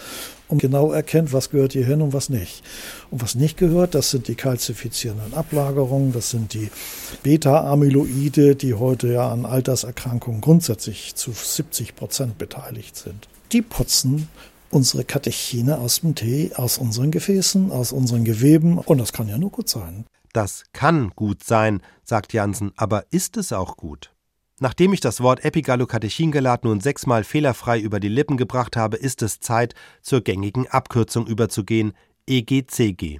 und 0.49 0.61
genau 0.61 0.91
erkennt, 0.91 1.31
was 1.31 1.49
gehört 1.49 1.71
hier 1.71 1.85
hin 1.85 2.01
und 2.01 2.11
was 2.11 2.27
nicht. 2.27 2.61
Und 3.09 3.21
was 3.21 3.35
nicht 3.35 3.55
gehört, 3.55 3.95
das 3.95 4.11
sind 4.11 4.27
die 4.27 4.35
kalzifizierenden 4.35 5.33
Ablagerungen, 5.33 6.11
das 6.11 6.29
sind 6.29 6.53
die 6.53 6.69
Beta-Amyloide, 7.23 8.57
die 8.57 8.73
heute 8.73 9.13
ja 9.13 9.31
an 9.31 9.45
Alterserkrankungen 9.45 10.41
grundsätzlich 10.41 11.15
zu 11.15 11.31
70 11.31 11.95
Prozent 11.95 12.37
beteiligt 12.37 12.97
sind 12.97 13.29
die 13.53 13.61
putzen 13.61 14.27
unsere 14.71 15.03
Katechine 15.03 15.77
aus 15.77 16.01
dem 16.01 16.15
Tee, 16.15 16.51
aus 16.55 16.77
unseren 16.77 17.11
Gefäßen, 17.11 17.71
aus 17.71 17.91
unseren 17.91 18.23
Geweben. 18.23 18.77
Und 18.77 18.97
das 18.97 19.13
kann 19.13 19.27
ja 19.27 19.37
nur 19.37 19.51
gut 19.51 19.69
sein. 19.69 20.05
Das 20.33 20.63
kann 20.71 21.11
gut 21.15 21.43
sein, 21.43 21.81
sagt 22.03 22.33
Jansen, 22.33 22.71
aber 22.77 23.05
ist 23.11 23.35
es 23.35 23.51
auch 23.51 23.75
gut? 23.75 24.13
Nachdem 24.59 24.93
ich 24.93 25.01
das 25.01 25.21
Wort 25.21 25.43
Epigallocatechingelat 25.43 26.63
nun 26.63 26.79
sechsmal 26.79 27.23
fehlerfrei 27.23 27.79
über 27.79 27.99
die 27.99 28.07
Lippen 28.07 28.37
gebracht 28.37 28.77
habe, 28.77 28.95
ist 28.95 29.21
es 29.23 29.39
Zeit, 29.39 29.73
zur 30.01 30.21
gängigen 30.21 30.67
Abkürzung 30.67 31.27
überzugehen, 31.27 31.93
EGCG. 32.27 33.19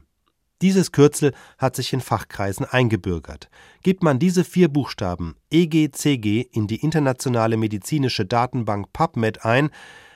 Dieses 0.61 0.91
Kürzel 0.91 1.33
hat 1.57 1.75
sich 1.75 1.91
in 1.91 2.01
Fachkreisen 2.01 2.65
eingebürgert. 2.65 3.49
Gibt 3.81 4.03
man 4.03 4.19
diese 4.19 4.43
vier 4.43 4.67
Buchstaben 4.67 5.35
EGCG 5.49 6.41
in 6.41 6.67
die 6.67 6.81
internationale 6.81 7.57
medizinische 7.57 8.25
Datenbank 8.25 8.93
PubMed 8.93 9.43
ein, 9.43 9.71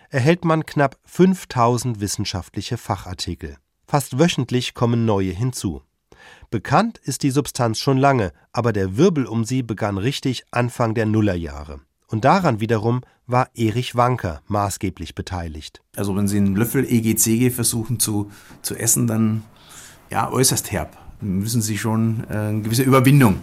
erhält 0.09 0.45
man 0.45 0.65
knapp 0.65 0.97
5000 1.05 2.00
wissenschaftliche 2.00 2.77
Fachartikel. 2.77 3.57
Fast 3.88 4.19
wöchentlich 4.19 4.74
kommen 4.74 5.05
neue 5.05 5.31
hinzu. 5.31 5.81
Bekannt 6.50 6.97
ist 6.97 7.24
die 7.24 7.31
Substanz 7.31 7.79
schon 7.79 7.97
lange, 7.97 8.31
aber 8.51 8.74
der 8.74 8.97
Wirbel 8.97 9.25
um 9.25 9.45
sie 9.45 9.63
begann 9.63 9.97
richtig 9.97 10.43
Anfang 10.51 10.93
der 10.95 11.05
Nullerjahre. 11.05 11.81
Und 12.07 12.25
daran 12.25 12.59
wiederum 12.59 13.01
war 13.27 13.50
Erich 13.55 13.95
Wanker 13.95 14.41
maßgeblich 14.47 15.15
beteiligt. 15.15 15.81
Also 15.95 16.15
wenn 16.15 16.27
Sie 16.27 16.38
einen 16.38 16.55
Löffel 16.55 16.85
EGCG 16.85 17.50
versuchen 17.50 18.00
zu, 18.00 18.31
zu 18.62 18.75
essen, 18.75 19.07
dann 19.07 19.43
ja 20.12 20.31
äußerst 20.31 20.71
herb. 20.71 20.97
Dann 21.19 21.39
müssen 21.39 21.62
Sie 21.62 21.77
schon 21.77 22.24
äh, 22.29 22.35
eine 22.35 22.62
gewisse 22.62 22.83
Überwindung 22.83 23.41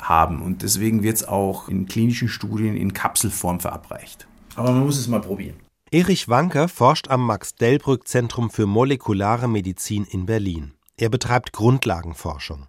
haben. 0.00 0.42
Und 0.42 0.62
deswegen 0.62 1.02
wird 1.02 1.16
es 1.16 1.28
auch 1.28 1.68
in 1.68 1.86
klinischen 1.86 2.28
Studien 2.28 2.76
in 2.76 2.92
Kapselform 2.92 3.60
verabreicht. 3.60 4.26
Aber 4.56 4.72
man 4.72 4.84
muss 4.84 4.98
es 4.98 5.08
mal 5.08 5.20
probieren. 5.20 5.56
Erich 5.96 6.28
Wanker 6.28 6.68
forscht 6.68 7.08
am 7.08 7.24
Max-Delbrück-Zentrum 7.24 8.50
für 8.50 8.66
molekulare 8.66 9.48
Medizin 9.48 10.04
in 10.04 10.26
Berlin. 10.26 10.74
Er 10.98 11.08
betreibt 11.08 11.54
Grundlagenforschung. 11.54 12.66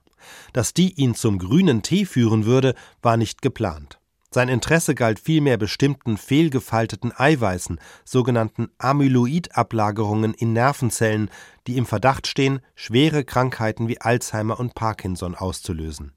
Dass 0.54 0.74
die 0.74 0.94
ihn 0.94 1.14
zum 1.14 1.38
grünen 1.38 1.82
Tee 1.82 2.06
führen 2.06 2.46
würde, 2.46 2.74
war 3.02 3.18
nicht 3.18 3.42
geplant. 3.42 4.00
Sein 4.32 4.48
Interesse 4.48 4.96
galt 4.96 5.20
vielmehr 5.20 5.58
bestimmten 5.58 6.16
fehlgefalteten 6.16 7.12
Eiweißen, 7.14 7.82
sogenannten 8.06 8.70
Amyloid-Ablagerungen 8.78 10.34
in 10.34 10.54
Nervenzellen, 10.54 11.30
die 11.68 11.76
im 11.76 11.86
Verdacht 11.86 12.28
stehen, 12.28 12.62
schwere 12.76 13.26
Krankheiten 13.26 13.90
wie 13.90 14.00
Alzheimer 14.00 14.58
und 14.58 14.74
Parkinson 14.74 15.36
auszulösen. 15.36 16.14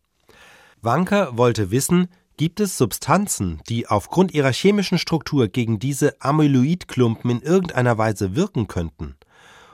Wanker 0.81 1.37
wollte 1.37 1.73
wissen, 1.73 2.07
Gibt 2.41 2.61
es 2.61 2.79
Substanzen, 2.79 3.61
die 3.69 3.87
aufgrund 3.87 4.33
ihrer 4.33 4.51
chemischen 4.51 4.97
Struktur 4.97 5.49
gegen 5.49 5.79
diese 5.79 6.19
Amyloidklumpen 6.23 7.31
in 7.31 7.43
irgendeiner 7.43 7.99
Weise 7.99 8.35
wirken 8.35 8.67
könnten? 8.67 9.15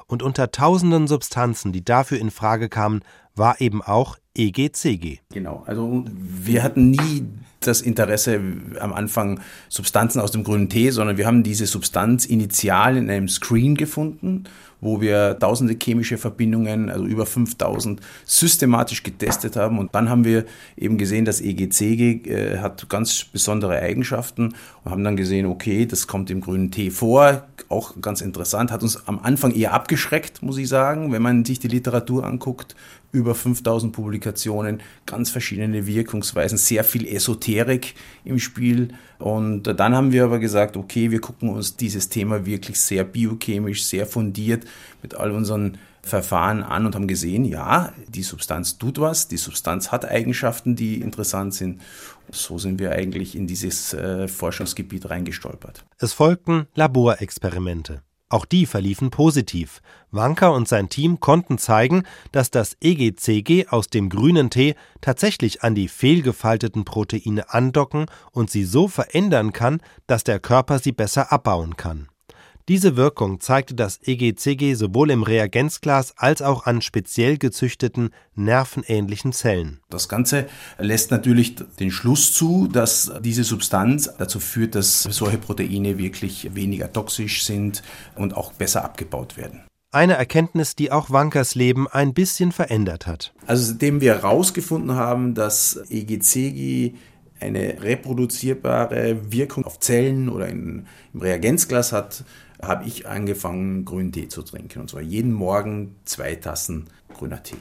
Und 0.08 0.25
unter 0.25 0.50
tausenden 0.50 1.06
Substanzen, 1.06 1.70
die 1.70 1.85
dafür 1.85 2.18
in 2.18 2.32
Frage 2.32 2.68
kamen, 2.68 3.02
war 3.37 3.61
eben 3.61 3.82
auch 3.82 4.18
EGCG. 4.35 5.20
Genau, 5.32 5.62
also 5.66 6.06
wir 6.08 6.64
hatten 6.64 6.90
nie 6.90 7.28
das 7.61 7.82
Interesse 7.82 8.40
am 8.80 8.92
Anfang 8.92 9.40
Substanzen 9.68 10.20
aus 10.20 10.32
dem 10.32 10.42
grünen 10.42 10.68
Tee, 10.68 10.90
sondern 10.90 11.18
wir 11.18 11.26
haben 11.28 11.44
diese 11.44 11.66
Substanz 11.66 12.26
initial 12.26 12.96
in 12.96 13.08
einem 13.08 13.28
Screen 13.28 13.76
gefunden 13.76 14.42
wo 14.80 15.00
wir 15.00 15.38
tausende 15.38 15.76
chemische 15.80 16.18
Verbindungen, 16.18 16.90
also 16.90 17.04
über 17.04 17.26
5000, 17.26 18.00
systematisch 18.25 19.02
getestet 19.02 19.56
haben. 19.56 19.78
Und 19.78 19.95
dann 19.95 20.09
haben 20.09 20.25
wir 20.25 20.45
eben 20.76 20.99
gesehen, 20.99 21.25
dass 21.25 21.40
EGCG 21.40 22.28
äh, 22.28 22.59
hat 22.59 22.88
ganz 22.88 23.25
besondere 23.25 23.78
Eigenschaften 23.80 24.54
und 24.85 24.90
haben 24.90 25.04
dann 25.04 25.16
gesehen, 25.16 25.47
okay, 25.47 25.87
das 25.87 26.06
kommt 26.06 26.30
im 26.30 26.40
grünen 26.40 26.71
Tee 26.71 26.90
vor. 26.90 27.47
Auch 27.68 27.95
ganz 28.00 28.21
interessant, 28.21 28.71
hat 28.71 28.83
uns 28.83 29.06
am 29.09 29.18
Anfang 29.18 29.52
eher 29.52 29.73
abgeschreckt, 29.73 30.42
muss 30.42 30.59
ich 30.59 30.68
sagen, 30.68 31.12
wenn 31.12 31.23
man 31.23 31.45
sich 31.45 31.59
die 31.59 31.68
Literatur 31.68 32.25
anguckt, 32.25 32.76
über 33.13 33.35
5000 33.35 33.93
Publikationen, 33.93 34.83
ganz 35.07 35.31
verschiedene 35.31 35.87
Wirkungsweisen, 35.87 36.59
sehr 36.59 36.85
viel 36.85 37.07
Esoterik 37.07 37.95
im 38.25 38.39
Spiel. 38.39 38.89
Und 39.19 39.65
dann 39.65 39.95
haben 39.95 40.13
wir 40.13 40.25
aber 40.25 40.39
gesagt, 40.39 40.77
okay, 40.77 41.11
wir 41.11 41.21
gucken 41.21 41.49
uns 41.49 41.77
dieses 41.77 42.09
Thema 42.09 42.45
wirklich 42.45 42.81
sehr 42.81 43.05
biochemisch, 43.05 43.85
sehr 43.85 44.07
fundiert 44.07 44.65
mit 45.03 45.15
all 45.15 45.31
unseren 45.31 45.79
Verfahren 46.07 46.63
an 46.63 46.87
und 46.87 46.95
haben 46.95 47.09
gesehen, 47.09 47.45
ja, 47.45 47.93
die 48.07 48.23
Substanz 48.23 48.79
tut 48.79 49.01
was, 49.01 49.27
die 49.27 49.37
Substanz 49.37 49.91
hat 49.91 50.05
Eigenschaften, 50.05 50.77
die 50.77 51.01
interessant 51.01 51.53
sind. 51.53 51.83
So 52.31 52.59
sind 52.59 52.79
wir 52.79 52.93
eigentlich 52.93 53.35
in 53.35 53.49
dieses 53.49 53.93
äh, 53.93 54.29
Forschungsgebiet 54.29 55.11
reingestolpert. 55.11 55.85
Es 55.99 56.13
folgten 56.13 56.67
Laborexperimente. 56.75 58.03
Auch 58.28 58.45
die 58.45 58.66
verliefen 58.66 59.11
positiv. 59.11 59.80
Wanker 60.11 60.52
und 60.52 60.66
sein 60.66 60.88
Team 60.88 61.21
konnten 61.21 61.59
zeigen, 61.59 62.02
dass 62.33 62.50
das 62.50 62.76
EGCG 62.80 63.68
aus 63.68 63.87
dem 63.87 64.09
grünen 64.09 64.50
Tee 64.50 64.75
tatsächlich 65.00 65.62
an 65.62 65.76
die 65.76 65.87
fehlgefalteten 65.87 66.85
Proteine 66.85 67.52
andocken 67.52 68.06
und 68.33 68.50
sie 68.50 68.64
so 68.64 68.88
verändern 68.88 69.52
kann, 69.52 69.80
dass 70.09 70.25
der 70.25 70.40
Körper 70.40 70.80
sie 70.80 70.92
besser 70.92 71.33
abbauen 71.33 71.76
kann. 71.76 72.09
Diese 72.68 72.96
Wirkung 72.96 73.38
zeigte 73.38 73.76
das 73.76 74.00
EGCG 74.02 74.75
sowohl 74.75 75.12
im 75.12 75.23
Reagenzglas 75.23 76.14
als 76.16 76.42
auch 76.42 76.66
an 76.66 76.82
speziell 76.82 77.38
gezüchteten, 77.38 78.11
nervenähnlichen 78.35 79.32
Zellen. 79.32 79.78
Das 79.88 80.08
Ganze 80.08 80.46
lässt 80.76 81.12
natürlich 81.12 81.54
den 81.78 81.92
Schluss 81.92 82.32
zu, 82.32 82.66
dass 82.66 83.12
diese 83.20 83.44
Substanz 83.44 84.11
dazu 84.18 84.40
führt, 84.40 84.75
dass 84.75 85.04
solche 85.04 85.38
Proteine 85.38 85.96
wirklich 85.96 86.56
weniger 86.56 86.92
toxisch 86.92 87.44
sind 87.44 87.85
und 88.16 88.35
auch 88.35 88.52
besser 88.52 88.85
abgebaut 88.85 89.37
werden. 89.37 89.62
Eine 89.92 90.14
Erkenntnis, 90.14 90.75
die 90.75 90.90
auch 90.90 91.11
Wankers 91.11 91.54
Leben 91.54 91.87
ein 91.87 92.14
bisschen 92.14 92.50
verändert 92.50 93.06
hat. 93.06 93.32
Also 93.46 93.64
seitdem 93.64 94.00
wir 94.00 94.14
herausgefunden 94.16 94.96
haben, 94.96 95.35
dass 95.35 95.80
EGCG 95.88 96.94
eine 97.40 97.83
reproduzierbare 97.83 99.33
Wirkung 99.33 99.64
auf 99.64 99.78
Zellen 99.81 100.28
oder 100.28 100.49
in, 100.49 100.87
im 101.12 101.21
Reagenzglas 101.21 101.93
hat, 101.93 102.25
habe 102.62 102.85
ich 102.85 103.07
angefangen, 103.07 103.85
grünen 103.85 104.12
Tee 104.12 104.28
zu 104.28 104.43
trinken. 104.43 104.81
Und 104.81 104.90
zwar 104.90 105.02
jeden 105.02 105.33
Morgen 105.33 105.97
zwei 106.05 106.35
Tassen 106.37 106.87
grüner 107.14 107.43
Tee. 107.43 107.57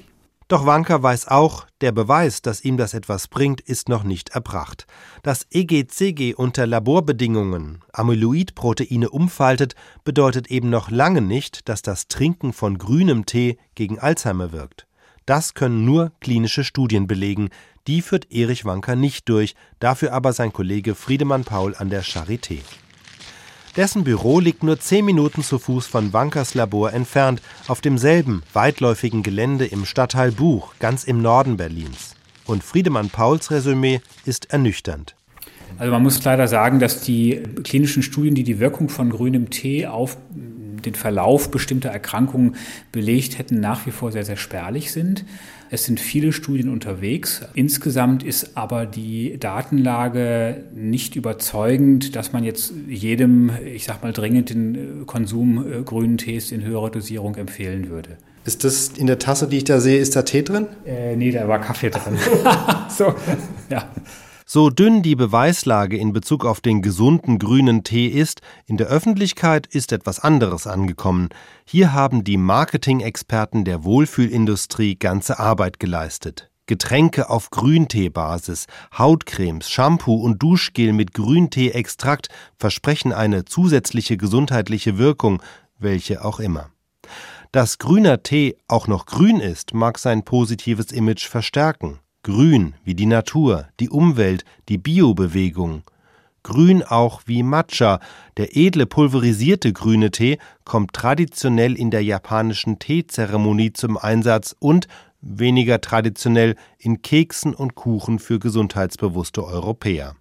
Doch 0.47 0.67
Wanker 0.67 1.01
weiß 1.01 1.27
auch, 1.27 1.65
der 1.81 1.91
Beweis, 1.91 2.43
dass 2.43 2.63
ihm 2.63 2.77
das 2.77 2.93
etwas 2.93 3.27
bringt, 3.27 3.61
ist 3.61 3.89
noch 3.89 4.03
nicht 4.03 4.29
erbracht. 4.29 4.85
Dass 5.23 5.47
EGCG 5.49 6.35
unter 6.35 6.67
Laborbedingungen 6.67 7.79
Amyloidproteine 7.91 9.09
umfaltet, 9.09 9.73
bedeutet 10.03 10.51
eben 10.51 10.69
noch 10.69 10.91
lange 10.91 11.21
nicht, 11.21 11.67
dass 11.67 11.81
das 11.81 12.07
Trinken 12.09 12.53
von 12.53 12.77
grünem 12.77 13.25
Tee 13.25 13.57
gegen 13.73 13.97
Alzheimer 13.97 14.51
wirkt. 14.51 14.85
Das 15.25 15.55
können 15.55 15.83
nur 15.83 16.11
klinische 16.21 16.63
Studien 16.63 17.07
belegen. 17.07 17.49
Die 17.87 18.01
führt 18.01 18.31
Erich 18.31 18.65
Wanker 18.65 18.95
nicht 18.95 19.29
durch, 19.29 19.55
dafür 19.79 20.11
aber 20.13 20.33
sein 20.33 20.51
Kollege 20.51 20.95
Friedemann 20.95 21.43
Paul 21.43 21.75
an 21.75 21.89
der 21.89 22.03
Charité. 22.03 22.59
Dessen 23.75 24.03
Büro 24.03 24.39
liegt 24.39 24.63
nur 24.63 24.79
zehn 24.79 25.05
Minuten 25.05 25.43
zu 25.43 25.59
Fuß 25.59 25.85
von 25.85 26.13
Wankers 26.13 26.53
Labor 26.55 26.93
entfernt, 26.93 27.41
auf 27.67 27.81
demselben 27.81 28.41
weitläufigen 28.53 29.21
Gelände 29.21 29.65
im 29.65 29.85
Stadtteil 29.85 30.31
Buch, 30.31 30.73
ganz 30.79 31.03
im 31.03 31.21
Norden 31.21 31.57
Berlins. 31.57 32.15
Und 32.45 32.63
Friedemann 32.63 33.09
Pauls 33.09 33.51
Resümee 33.51 34.01
ist 34.25 34.51
ernüchternd. 34.51 35.15
Also 35.77 35.91
man 35.91 36.03
muss 36.03 36.23
leider 36.23 36.47
sagen, 36.47 36.79
dass 36.79 37.01
die 37.01 37.43
klinischen 37.63 38.01
Studien, 38.01 38.33
die 38.33 38.43
die 38.43 38.59
Wirkung 38.59 38.87
von 38.87 39.09
grünem 39.09 39.49
Tee 39.49 39.87
auf 39.87 40.17
den 40.31 40.95
Verlauf 40.95 41.51
bestimmter 41.51 41.89
Erkrankungen 41.89 42.55
belegt 42.91 43.37
hätten, 43.37 43.59
nach 43.59 43.85
wie 43.85 43.91
vor 43.91 44.11
sehr, 44.11 44.23
sehr 44.23 44.37
spärlich 44.37 44.91
sind. 44.91 45.25
Es 45.69 45.85
sind 45.85 45.99
viele 45.99 46.31
Studien 46.31 46.69
unterwegs. 46.69 47.41
Insgesamt 47.53 48.23
ist 48.23 48.55
aber 48.55 48.85
die 48.85 49.37
Datenlage 49.39 50.63
nicht 50.73 51.15
überzeugend, 51.15 52.15
dass 52.15 52.33
man 52.33 52.43
jetzt 52.43 52.73
jedem, 52.87 53.51
ich 53.65 53.85
sag 53.85 54.03
mal, 54.03 54.13
dringend 54.13 54.51
den 54.51 55.05
Konsum 55.05 55.65
äh, 55.71 55.81
grünen 55.81 56.17
Tees 56.17 56.51
in 56.51 56.63
höherer 56.63 56.91
Dosierung 56.91 57.35
empfehlen 57.35 57.89
würde. 57.89 58.17
Ist 58.45 58.63
das 58.63 58.89
in 58.89 59.07
der 59.07 59.17
Tasse, 59.17 59.47
die 59.47 59.57
ich 59.57 59.63
da 59.63 59.79
sehe, 59.79 59.97
ist 59.97 60.15
da 60.15 60.21
Tee 60.21 60.43
drin? 60.43 60.67
Äh, 60.85 61.15
nee, 61.15 61.31
da 61.31 61.47
war 61.47 61.59
Kaffee 61.59 61.89
drin. 61.89 62.17
so, 62.89 63.15
ja. 63.69 63.89
So 64.47 64.69
dünn 64.69 65.01
die 65.01 65.15
Beweislage 65.15 65.97
in 65.97 66.13
Bezug 66.13 66.45
auf 66.45 66.61
den 66.61 66.83
gesunden 66.83 67.39
grünen 67.39 67.83
Tee 67.83 68.07
ist, 68.07 68.41
in 68.67 68.77
der 68.77 68.85
Öffentlichkeit 68.87 69.65
ist 69.65 69.91
etwas 69.91 70.19
anderes 70.19 70.67
angekommen. 70.67 71.29
Hier 71.65 71.93
haben 71.93 72.23
die 72.23 72.37
Marketing-Experten 72.37 73.65
der 73.65 73.83
Wohlfühlindustrie 73.83 74.97
ganze 74.97 75.39
Arbeit 75.39 75.79
geleistet. 75.79 76.51
Getränke 76.67 77.31
auf 77.31 77.49
Grünteebasis, 77.49 78.67
Hautcremes, 78.95 79.67
Shampoo 79.69 80.15
und 80.15 80.43
Duschgel 80.43 80.93
mit 80.93 81.15
Grünteeextrakt 81.15 82.29
versprechen 82.55 83.13
eine 83.13 83.45
zusätzliche 83.45 84.15
gesundheitliche 84.15 84.99
Wirkung, 84.99 85.41
welche 85.79 86.23
auch 86.23 86.39
immer. 86.39 86.69
Dass 87.51 87.79
grüner 87.79 88.21
Tee 88.21 88.57
auch 88.67 88.87
noch 88.87 89.07
grün 89.07 89.39
ist, 89.39 89.73
mag 89.73 89.97
sein 89.97 90.23
positives 90.23 90.91
Image 90.91 91.27
verstärken. 91.27 91.99
Grün 92.25 92.73
wie 92.83 92.95
die 92.95 93.05
Natur, 93.05 93.67
die 93.79 93.91
Umwelt, 93.91 94.45
die 94.67 94.79
Biobewegung. 94.79 95.83
Grün 96.41 96.81
auch 96.81 97.21
wie 97.27 97.43
Matcha, 97.43 97.99
der 98.37 98.57
edle 98.57 98.87
pulverisierte 98.87 99.71
grüne 99.73 100.09
Tee, 100.09 100.39
kommt 100.63 100.93
traditionell 100.93 101.77
in 101.77 101.91
der 101.91 102.03
japanischen 102.03 102.79
Teezeremonie 102.79 103.73
zum 103.73 103.99
Einsatz 103.99 104.55
und 104.57 104.87
weniger 105.21 105.81
traditionell 105.81 106.55
in 106.79 107.03
Keksen 107.03 107.53
und 107.53 107.75
Kuchen 107.75 108.17
für 108.17 108.39
gesundheitsbewusste 108.39 109.43
Europäer. 109.43 110.15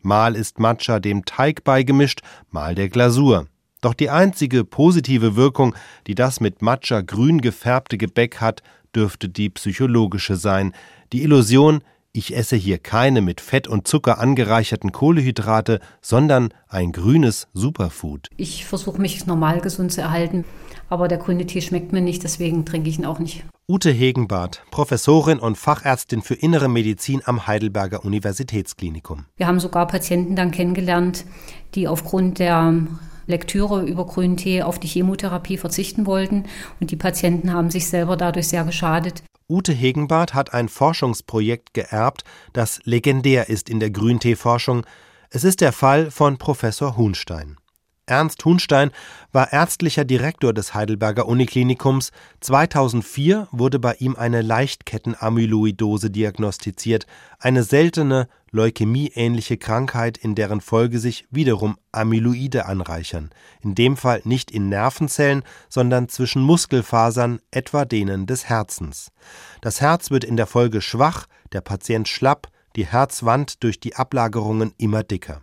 Mal 0.00 0.36
ist 0.36 0.58
Matcha 0.58 1.00
dem 1.00 1.26
Teig 1.26 1.64
beigemischt, 1.64 2.22
mal 2.50 2.74
der 2.74 2.88
Glasur. 2.88 3.46
Doch 3.82 3.94
die 3.94 4.10
einzige 4.10 4.64
positive 4.64 5.34
Wirkung, 5.34 5.74
die 6.06 6.14
das 6.14 6.40
mit 6.40 6.62
Matcha 6.62 7.00
grün 7.00 7.40
gefärbte 7.40 7.98
Gebäck 7.98 8.40
hat, 8.40 8.62
dürfte 8.94 9.28
die 9.28 9.50
psychologische 9.50 10.36
sein, 10.36 10.72
die 11.12 11.24
Illusion, 11.24 11.82
ich 12.12 12.36
esse 12.36 12.54
hier 12.54 12.78
keine 12.78 13.22
mit 13.22 13.40
Fett 13.40 13.66
und 13.66 13.88
Zucker 13.88 14.20
angereicherten 14.20 14.92
Kohlehydrate, 14.92 15.80
sondern 16.00 16.54
ein 16.68 16.92
grünes 16.92 17.48
Superfood. 17.54 18.28
Ich 18.36 18.66
versuche 18.66 19.00
mich 19.00 19.26
normal 19.26 19.60
gesund 19.60 19.90
zu 19.92 20.00
erhalten, 20.00 20.44
aber 20.88 21.08
der 21.08 21.18
grüne 21.18 21.44
Tee 21.46 21.60
schmeckt 21.60 21.90
mir 21.90 22.02
nicht, 22.02 22.22
deswegen 22.22 22.64
trinke 22.64 22.88
ich 22.88 23.00
ihn 23.00 23.06
auch 23.06 23.18
nicht. 23.18 23.44
Ute 23.68 23.90
Hegenbart, 23.90 24.62
Professorin 24.70 25.40
und 25.40 25.58
Fachärztin 25.58 26.22
für 26.22 26.34
Innere 26.34 26.68
Medizin 26.68 27.22
am 27.24 27.48
Heidelberger 27.48 28.04
Universitätsklinikum. 28.04 29.24
Wir 29.36 29.48
haben 29.48 29.58
sogar 29.58 29.88
Patienten 29.88 30.36
dann 30.36 30.52
kennengelernt, 30.52 31.24
die 31.74 31.88
aufgrund 31.88 32.38
der 32.38 32.86
Lektüre 33.26 33.84
über 33.84 34.06
grünen 34.06 34.36
Tee 34.36 34.62
auf 34.62 34.78
die 34.78 34.88
Chemotherapie 34.88 35.56
verzichten 35.56 36.06
wollten 36.06 36.44
und 36.80 36.90
die 36.90 36.96
Patienten 36.96 37.52
haben 37.52 37.70
sich 37.70 37.88
selber 37.88 38.16
dadurch 38.16 38.48
sehr 38.48 38.64
geschadet. 38.64 39.22
Ute 39.48 39.72
Hegenbart 39.72 40.34
hat 40.34 40.54
ein 40.54 40.68
Forschungsprojekt 40.68 41.74
geerbt, 41.74 42.24
das 42.52 42.80
legendär 42.84 43.48
ist 43.48 43.68
in 43.68 43.80
der 43.80 43.90
Grünteeforschung. 43.90 44.86
Es 45.30 45.44
ist 45.44 45.60
der 45.60 45.72
Fall 45.72 46.10
von 46.10 46.38
Professor 46.38 46.96
Huhnstein. 46.96 47.56
Ernst 48.06 48.44
Huhnstein 48.44 48.90
war 49.30 49.52
ärztlicher 49.52 50.04
Direktor 50.04 50.52
des 50.52 50.74
Heidelberger 50.74 51.28
Uniklinikums. 51.28 52.10
2004 52.40 53.48
wurde 53.52 53.78
bei 53.78 53.94
ihm 53.94 54.16
eine 54.16 54.42
Leichtkettenamyloidose 54.42 56.10
diagnostiziert, 56.10 57.06
eine 57.38 57.62
seltene 57.62 58.28
leukämieähnliche 58.52 59.56
Krankheit, 59.56 60.16
in 60.18 60.34
deren 60.34 60.60
Folge 60.60 60.98
sich 60.98 61.26
wiederum 61.30 61.76
Amyloide 61.90 62.66
anreichern, 62.66 63.30
in 63.62 63.74
dem 63.74 63.96
Fall 63.96 64.20
nicht 64.24 64.50
in 64.50 64.68
Nervenzellen, 64.68 65.42
sondern 65.68 66.08
zwischen 66.08 66.42
Muskelfasern, 66.42 67.40
etwa 67.50 67.84
denen 67.84 68.26
des 68.26 68.48
Herzens. 68.48 69.10
Das 69.60 69.80
Herz 69.80 70.10
wird 70.10 70.24
in 70.24 70.36
der 70.36 70.46
Folge 70.46 70.80
schwach, 70.80 71.26
der 71.52 71.62
Patient 71.62 72.06
schlapp, 72.06 72.48
die 72.76 72.86
Herzwand 72.86 73.62
durch 73.64 73.80
die 73.80 73.96
Ablagerungen 73.96 74.72
immer 74.78 75.02
dicker. 75.02 75.42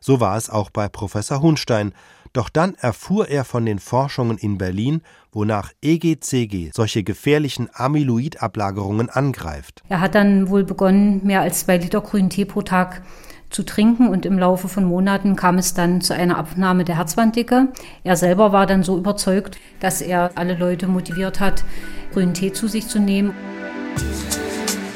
So 0.00 0.20
war 0.20 0.36
es 0.36 0.48
auch 0.48 0.70
bei 0.70 0.88
Professor 0.88 1.40
Hunstein, 1.40 1.92
doch 2.36 2.48
dann 2.48 2.74
erfuhr 2.74 3.28
er 3.28 3.44
von 3.44 3.64
den 3.64 3.78
Forschungen 3.78 4.38
in 4.38 4.58
Berlin, 4.58 5.02
wonach 5.32 5.72
EGCG 5.82 6.70
solche 6.74 7.02
gefährlichen 7.02 7.68
Amyloidablagerungen 7.72 9.10
angreift. 9.10 9.82
Er 9.88 10.00
hat 10.00 10.14
dann 10.14 10.48
wohl 10.48 10.64
begonnen, 10.64 11.20
mehr 11.24 11.40
als 11.40 11.60
zwei 11.60 11.78
Liter 11.78 12.00
grünen 12.00 12.30
Tee 12.30 12.44
pro 12.44 12.62
Tag 12.62 13.02
zu 13.50 13.62
trinken 13.62 14.08
und 14.08 14.26
im 14.26 14.38
Laufe 14.38 14.68
von 14.68 14.84
Monaten 14.84 15.36
kam 15.36 15.56
es 15.56 15.72
dann 15.72 16.00
zu 16.00 16.14
einer 16.14 16.36
Abnahme 16.36 16.84
der 16.84 16.96
Herzwanddicke. 16.96 17.68
Er 18.04 18.16
selber 18.16 18.52
war 18.52 18.66
dann 18.66 18.82
so 18.82 18.98
überzeugt, 18.98 19.58
dass 19.80 20.02
er 20.02 20.32
alle 20.34 20.56
Leute 20.56 20.88
motiviert 20.88 21.40
hat, 21.40 21.64
grünen 22.12 22.34
Tee 22.34 22.52
zu 22.52 22.68
sich 22.68 22.88
zu 22.88 22.98
nehmen. 22.98 23.32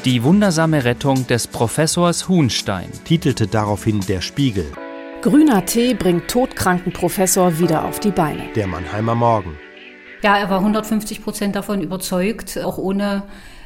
Die 0.05 0.23
wundersame 0.23 0.83
Rettung 0.83 1.27
des 1.27 1.47
Professors 1.47 2.27
Huhnstein, 2.27 2.89
titelte 3.05 3.47
daraufhin 3.47 4.01
der 4.01 4.21
Spiegel. 4.21 4.71
Grüner 5.21 5.63
Tee 5.67 5.93
bringt 5.93 6.27
todkranken 6.27 6.91
Professor 6.93 7.59
wieder 7.59 7.85
auf 7.85 7.99
die 7.99 8.09
Beine. 8.09 8.41
Der 8.55 8.65
Mannheimer 8.65 9.13
Morgen. 9.13 9.55
Ja, 10.23 10.35
er 10.35 10.49
war 10.49 10.57
150 10.57 11.23
Prozent 11.23 11.55
davon 11.55 11.83
überzeugt, 11.83 12.57
auch 12.57 12.79
ohne 12.79 13.21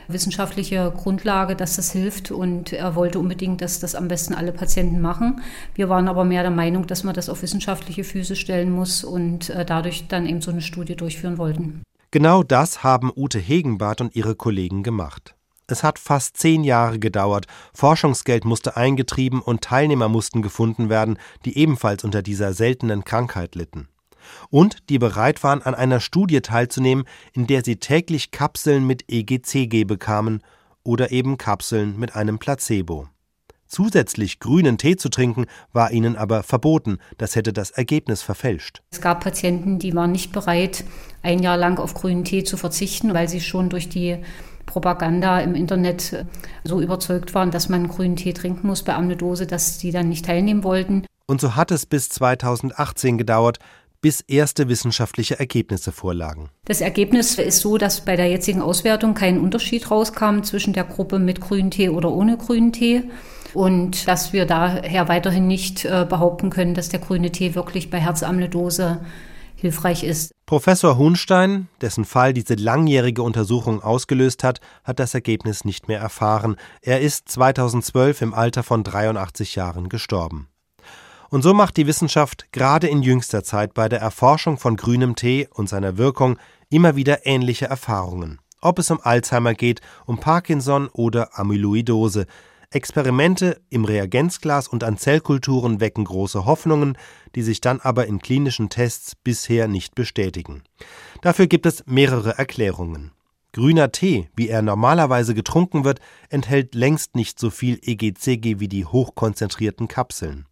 wissenschaftliche 0.09 0.91
Grundlage, 0.93 1.55
dass 1.55 1.77
das 1.77 1.93
hilft 1.93 2.29
und 2.29 2.73
er 2.73 2.95
wollte 2.95 3.19
unbedingt, 3.19 3.61
dass 3.61 3.79
das 3.79 3.95
am 3.95 4.09
besten 4.09 4.33
alle 4.33 4.51
Patienten 4.51 4.99
machen. 4.99 5.41
Wir 5.75 5.87
waren 5.87 6.09
aber 6.09 6.25
mehr 6.25 6.41
der 6.41 6.51
Meinung, 6.51 6.87
dass 6.87 7.05
man 7.05 7.15
das 7.15 7.29
auf 7.29 7.41
wissenschaftliche 7.41 8.03
Füße 8.03 8.35
stellen 8.35 8.69
muss 8.69 9.05
und 9.05 9.49
äh, 9.49 9.63
dadurch 9.63 10.09
dann 10.09 10.25
eben 10.25 10.41
so 10.41 10.51
eine 10.51 10.61
Studie 10.61 10.97
durchführen 10.97 11.37
wollten. 11.37 11.83
Genau 12.11 12.43
das 12.43 12.83
haben 12.83 13.13
Ute 13.15 13.39
Hegenbart 13.39 14.01
und 14.01 14.13
ihre 14.13 14.35
Kollegen 14.35 14.83
gemacht. 14.83 15.34
Es 15.67 15.83
hat 15.83 15.97
fast 15.97 16.37
zehn 16.37 16.63
Jahre 16.63 16.99
gedauert, 16.99 17.47
Forschungsgeld 17.73 18.45
musste 18.45 18.77
eingetrieben 18.77 19.41
und 19.41 19.61
Teilnehmer 19.61 20.09
mussten 20.09 20.43
gefunden 20.43 20.89
werden, 20.89 21.17
die 21.43 21.57
ebenfalls 21.57 22.03
unter 22.03 22.21
dieser 22.21 22.53
seltenen 22.53 23.03
Krankheit 23.03 23.55
litten. 23.55 23.87
Und 24.49 24.89
die 24.89 24.99
bereit 24.99 25.43
waren, 25.43 25.63
an 25.63 25.75
einer 25.75 25.99
Studie 25.99 26.41
teilzunehmen, 26.41 27.05
in 27.33 27.47
der 27.47 27.63
sie 27.63 27.77
täglich 27.77 28.31
Kapseln 28.31 28.85
mit 28.85 29.05
EGCG 29.07 29.85
bekamen 29.85 30.41
oder 30.83 31.11
eben 31.11 31.37
Kapseln 31.37 31.97
mit 31.97 32.15
einem 32.15 32.37
Placebo. 32.37 33.07
Zusätzlich 33.67 34.39
grünen 34.39 34.77
Tee 34.77 34.95
zu 34.95 35.09
trinken, 35.09 35.47
war 35.73 35.91
ihnen 35.91 36.15
aber 36.15 36.43
verboten. 36.43 36.99
Das 37.17 37.35
hätte 37.35 37.51
das 37.51 37.71
Ergebnis 37.71 38.21
verfälscht. 38.21 38.83
Es 38.91 39.01
gab 39.01 39.23
Patienten, 39.23 39.79
die 39.79 39.95
waren 39.95 40.11
nicht 40.11 40.31
bereit, 40.31 40.85
ein 41.23 41.39
Jahr 41.41 41.57
lang 41.57 41.79
auf 41.79 41.95
grünen 41.95 42.23
Tee 42.23 42.43
zu 42.43 42.57
verzichten, 42.57 43.15
weil 43.15 43.27
sie 43.27 43.41
schon 43.41 43.69
durch 43.69 43.89
die 43.89 44.19
Propaganda 44.65 45.39
im 45.39 45.55
Internet 45.55 46.25
so 46.63 46.81
überzeugt 46.81 47.33
waren, 47.33 47.51
dass 47.51 47.69
man 47.69 47.87
grünen 47.87 48.15
Tee 48.15 48.33
trinken 48.33 48.67
muss 48.67 48.83
bei 48.83 48.95
Amnedose, 48.95 49.47
dass 49.47 49.79
sie 49.79 49.91
dann 49.91 50.09
nicht 50.09 50.25
teilnehmen 50.25 50.63
wollten. 50.63 51.05
Und 51.27 51.41
so 51.41 51.55
hat 51.55 51.71
es 51.71 51.85
bis 51.85 52.09
2018 52.09 53.17
gedauert, 53.17 53.59
bis 54.01 54.21
erste 54.21 54.69
wissenschaftliche 54.69 55.39
Ergebnisse 55.39 55.91
vorlagen. 55.91 56.49
Das 56.65 56.81
Ergebnis 56.81 57.39
ist 57.39 57.59
so, 57.61 57.79
dass 57.79 58.01
bei 58.01 58.15
der 58.15 58.29
jetzigen 58.29 58.61
Auswertung 58.61 59.15
kein 59.15 59.39
Unterschied 59.39 59.89
rauskam 59.89 60.41
zwischen 60.43 60.73
der 60.73 60.83
Gruppe 60.83 61.17
mit 61.17 61.41
grünen 61.41 61.71
Tee 61.71 61.89
oder 61.89 62.11
ohne 62.11 62.37
grünen 62.37 62.71
Tee 62.71 63.09
und 63.55 64.07
dass 64.07 64.31
wir 64.31 64.45
daher 64.45 65.07
weiterhin 65.07 65.47
nicht 65.47 65.85
äh, 65.85 66.05
behaupten 66.07 66.51
können, 66.51 66.75
dass 66.75 66.89
der 66.89 66.99
grüne 66.99 67.31
Tee 67.31 67.55
wirklich 67.55 67.89
bei 67.89 67.99
Herzamyloidose 67.99 68.99
hilfreich 69.55 70.03
ist. 70.03 70.33
Professor 70.45 70.97
Hunstein, 70.97 71.67
dessen 71.81 72.05
Fall 72.05 72.33
diese 72.33 72.55
langjährige 72.55 73.23
Untersuchung 73.23 73.81
ausgelöst 73.81 74.43
hat, 74.43 74.59
hat 74.83 74.99
das 74.99 75.13
Ergebnis 75.13 75.65
nicht 75.65 75.87
mehr 75.87 75.99
erfahren. 75.99 76.55
Er 76.81 77.01
ist 77.01 77.29
2012 77.29 78.21
im 78.21 78.33
Alter 78.33 78.63
von 78.63 78.83
83 78.83 79.55
Jahren 79.55 79.89
gestorben. 79.89 80.47
Und 81.29 81.41
so 81.41 81.53
macht 81.53 81.77
die 81.77 81.87
Wissenschaft 81.87 82.51
gerade 82.51 82.87
in 82.87 83.01
jüngster 83.01 83.43
Zeit 83.43 83.73
bei 83.73 83.89
der 83.89 83.99
Erforschung 83.99 84.57
von 84.57 84.75
grünem 84.75 85.15
Tee 85.15 85.47
und 85.51 85.67
seiner 85.67 85.97
Wirkung 85.97 86.37
immer 86.69 86.95
wieder 86.95 87.25
ähnliche 87.25 87.65
Erfahrungen. 87.65 88.39
Ob 88.61 88.79
es 88.79 88.89
um 88.89 88.99
Alzheimer 89.01 89.53
geht, 89.53 89.81
um 90.05 90.19
Parkinson 90.19 90.87
oder 90.93 91.37
Amyloidose. 91.37 92.25
Experimente 92.75 93.61
im 93.69 93.85
Reagenzglas 93.85 94.67
und 94.67 94.83
an 94.83 94.97
Zellkulturen 94.97 95.79
wecken 95.79 96.03
große 96.03 96.45
Hoffnungen, 96.45 96.97
die 97.33 97.41
sich 97.41 97.61
dann 97.61 97.79
aber 97.79 98.05
in 98.05 98.19
klinischen 98.19 98.69
Tests 98.69 99.15
bisher 99.15 99.69
nicht 99.69 99.95
bestätigen. 99.95 100.61
Dafür 101.21 101.47
gibt 101.47 101.65
es 101.65 101.85
mehrere 101.87 102.37
Erklärungen. 102.37 103.13
Grüner 103.53 103.93
Tee, 103.93 104.27
wie 104.35 104.49
er 104.49 104.61
normalerweise 104.61 105.33
getrunken 105.33 105.85
wird, 105.85 106.01
enthält 106.29 106.75
längst 106.75 107.15
nicht 107.15 107.39
so 107.39 107.49
viel 107.49 107.79
EGCG 107.81 108.59
wie 108.59 108.67
die 108.67 108.83
hochkonzentrierten 108.83 109.87
Kapseln. 109.87 110.45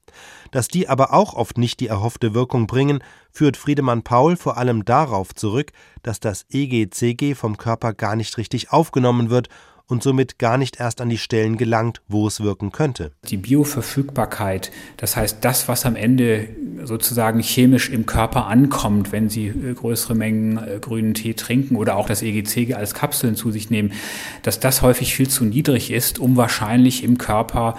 Dass 0.51 0.69
die 0.69 0.87
aber 0.87 1.13
auch 1.13 1.33
oft 1.33 1.57
nicht 1.57 1.81
die 1.81 1.87
erhoffte 1.87 2.33
Wirkung 2.33 2.67
bringen, 2.67 3.03
führt 3.31 3.57
Friedemann 3.57 4.03
Paul 4.03 4.37
vor 4.37 4.55
allem 4.55 4.85
darauf 4.85 5.35
zurück, 5.35 5.73
dass 6.03 6.21
das 6.21 6.45
EGCG 6.49 7.35
vom 7.35 7.57
Körper 7.57 7.93
gar 7.93 8.15
nicht 8.15 8.37
richtig 8.37 8.71
aufgenommen 8.71 9.29
wird 9.29 9.49
und 9.87 10.03
somit 10.03 10.39
gar 10.39 10.57
nicht 10.57 10.79
erst 10.79 11.01
an 11.01 11.09
die 11.09 11.17
Stellen 11.17 11.57
gelangt, 11.57 12.01
wo 12.07 12.27
es 12.27 12.41
wirken 12.41 12.71
könnte. 12.71 13.11
Die 13.29 13.37
Bioverfügbarkeit, 13.37 14.71
das 14.97 15.15
heißt 15.15 15.37
das, 15.41 15.67
was 15.67 15.85
am 15.85 15.95
Ende 15.95 16.49
sozusagen 16.83 17.41
chemisch 17.41 17.89
im 17.89 18.05
Körper 18.05 18.47
ankommt, 18.47 19.11
wenn 19.11 19.29
Sie 19.29 19.47
äh, 19.47 19.73
größere 19.73 20.15
Mengen 20.15 20.57
äh, 20.57 20.79
grünen 20.79 21.13
Tee 21.13 21.33
trinken 21.33 21.75
oder 21.75 21.95
auch 21.95 22.07
das 22.07 22.21
EGC 22.21 22.73
als 22.75 22.93
Kapseln 22.93 23.35
zu 23.35 23.51
sich 23.51 23.69
nehmen, 23.69 23.93
dass 24.41 24.59
das 24.59 24.81
häufig 24.81 25.15
viel 25.15 25.29
zu 25.29 25.45
niedrig 25.45 25.91
ist, 25.91 26.19
um 26.19 26.35
wahrscheinlich 26.35 27.03
im 27.03 27.17
Körper 27.17 27.77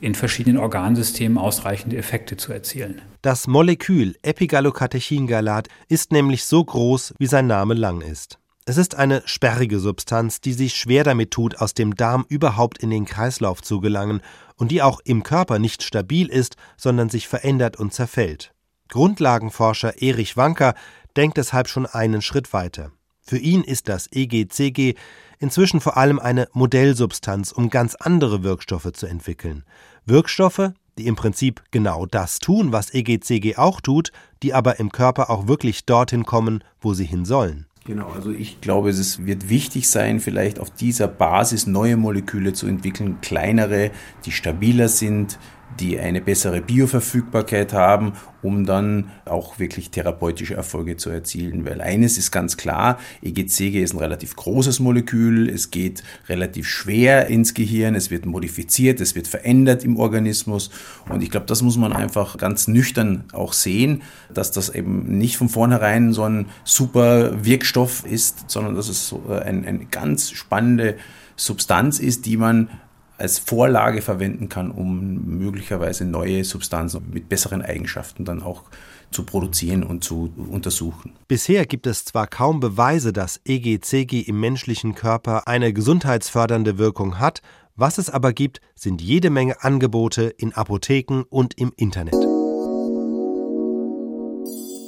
in 0.00 0.14
verschiedenen 0.14 0.58
Organsystemen 0.58 1.38
ausreichende 1.38 1.96
Effekte 1.96 2.36
zu 2.36 2.52
erzielen. 2.52 3.00
Das 3.22 3.46
Molekül 3.46 4.16
Epigallocatechingalat 4.22 5.68
ist 5.88 6.12
nämlich 6.12 6.44
so 6.44 6.64
groß, 6.64 7.14
wie 7.18 7.26
sein 7.26 7.46
Name 7.46 7.74
lang 7.74 8.00
ist. 8.00 8.38
Es 8.68 8.76
ist 8.76 8.96
eine 8.96 9.22
sperrige 9.24 9.80
Substanz, 9.80 10.42
die 10.42 10.52
sich 10.52 10.74
schwer 10.74 11.02
damit 11.02 11.30
tut, 11.30 11.56
aus 11.56 11.72
dem 11.72 11.94
Darm 11.94 12.26
überhaupt 12.28 12.76
in 12.76 12.90
den 12.90 13.06
Kreislauf 13.06 13.62
zu 13.62 13.80
gelangen 13.80 14.20
und 14.56 14.70
die 14.70 14.82
auch 14.82 15.00
im 15.04 15.22
Körper 15.22 15.58
nicht 15.58 15.82
stabil 15.82 16.28
ist, 16.28 16.56
sondern 16.76 17.08
sich 17.08 17.28
verändert 17.28 17.78
und 17.78 17.94
zerfällt. 17.94 18.52
Grundlagenforscher 18.90 20.02
Erich 20.02 20.36
Wanker 20.36 20.74
denkt 21.16 21.38
deshalb 21.38 21.68
schon 21.68 21.86
einen 21.86 22.20
Schritt 22.20 22.52
weiter. 22.52 22.92
Für 23.22 23.38
ihn 23.38 23.64
ist 23.64 23.88
das 23.88 24.06
EGCG 24.12 24.96
inzwischen 25.38 25.80
vor 25.80 25.96
allem 25.96 26.18
eine 26.18 26.46
Modellsubstanz, 26.52 27.52
um 27.52 27.70
ganz 27.70 27.94
andere 27.94 28.42
Wirkstoffe 28.42 28.92
zu 28.92 29.06
entwickeln. 29.06 29.64
Wirkstoffe, 30.04 30.72
die 30.98 31.06
im 31.06 31.16
Prinzip 31.16 31.62
genau 31.70 32.04
das 32.04 32.38
tun, 32.38 32.70
was 32.70 32.92
EGCG 32.92 33.56
auch 33.56 33.80
tut, 33.80 34.12
die 34.42 34.52
aber 34.52 34.78
im 34.78 34.92
Körper 34.92 35.30
auch 35.30 35.46
wirklich 35.46 35.86
dorthin 35.86 36.26
kommen, 36.26 36.62
wo 36.82 36.92
sie 36.92 37.06
hin 37.06 37.24
sollen. 37.24 37.67
Genau, 37.88 38.08
also 38.14 38.30
ich 38.32 38.60
glaube, 38.60 38.90
es 38.90 39.24
wird 39.24 39.48
wichtig 39.48 39.88
sein, 39.88 40.20
vielleicht 40.20 40.58
auf 40.58 40.68
dieser 40.68 41.08
Basis 41.08 41.66
neue 41.66 41.96
Moleküle 41.96 42.52
zu 42.52 42.66
entwickeln, 42.66 43.16
kleinere, 43.22 43.92
die 44.26 44.30
stabiler 44.30 44.88
sind, 44.88 45.38
die 45.80 45.98
eine 45.98 46.20
bessere 46.20 46.60
Bioverfügbarkeit 46.60 47.72
haben, 47.72 48.12
um 48.42 48.66
dann 48.66 49.10
auch 49.24 49.58
wirklich 49.58 49.90
therapeutische 49.90 50.54
Erfolge 50.54 50.96
zu 50.96 51.10
erzielen. 51.10 51.64
Weil 51.64 51.80
eines 51.80 52.18
ist 52.18 52.30
ganz 52.30 52.56
klar, 52.56 52.98
EGCG 53.22 53.82
ist 53.82 53.94
ein 53.94 53.98
relativ 53.98 54.36
großes 54.36 54.80
Molekül, 54.80 55.48
es 55.48 55.70
geht 55.70 56.02
relativ 56.28 56.68
schwer 56.68 57.26
ins 57.26 57.54
Gehirn, 57.54 57.94
es 57.94 58.10
wird 58.10 58.26
modifiziert, 58.26 59.00
es 59.00 59.14
wird 59.14 59.28
verändert 59.28 59.84
im 59.84 59.96
Organismus 59.98 60.70
und 61.08 61.22
ich 61.22 61.30
glaube, 61.30 61.46
das 61.46 61.62
muss 61.62 61.76
man 61.76 61.92
einfach 61.92 62.38
ganz 62.38 62.68
nüchtern 62.68 63.24
auch 63.32 63.52
sehen, 63.52 64.02
dass 64.32 64.50
das 64.50 64.70
eben 64.70 65.18
nicht 65.18 65.36
von 65.36 65.48
vornherein 65.48 66.12
so 66.12 66.24
ein 66.24 66.46
super 66.64 67.44
Wirkstoff 67.44 68.04
ist, 68.06 68.50
sondern 68.50 68.74
dass 68.74 68.88
es 68.88 69.08
so 69.08 69.22
ein, 69.28 69.64
eine 69.64 69.86
ganz 69.86 70.30
spannende 70.30 70.96
Substanz 71.36 71.98
ist, 72.00 72.26
die 72.26 72.36
man 72.36 72.68
als 73.18 73.38
Vorlage 73.38 74.00
verwenden 74.00 74.48
kann, 74.48 74.70
um 74.70 75.38
möglicherweise 75.38 76.04
neue 76.04 76.44
Substanzen 76.44 77.02
mit 77.12 77.28
besseren 77.28 77.62
Eigenschaften 77.62 78.24
dann 78.24 78.42
auch 78.42 78.62
zu 79.10 79.24
produzieren 79.24 79.82
und 79.82 80.04
zu 80.04 80.32
untersuchen. 80.50 81.12
Bisher 81.28 81.66
gibt 81.66 81.86
es 81.86 82.04
zwar 82.04 82.26
kaum 82.26 82.60
Beweise, 82.60 83.12
dass 83.12 83.40
EGCG 83.44 84.20
im 84.20 84.38
menschlichen 84.40 84.94
Körper 84.94 85.48
eine 85.48 85.72
gesundheitsfördernde 85.72 86.78
Wirkung 86.78 87.18
hat, 87.18 87.42
was 87.74 87.98
es 87.98 88.10
aber 88.10 88.32
gibt, 88.32 88.60
sind 88.74 89.00
jede 89.00 89.30
Menge 89.30 89.62
Angebote 89.62 90.24
in 90.36 90.52
Apotheken 90.52 91.22
und 91.28 91.58
im 91.58 91.72
Internet. 91.76 92.16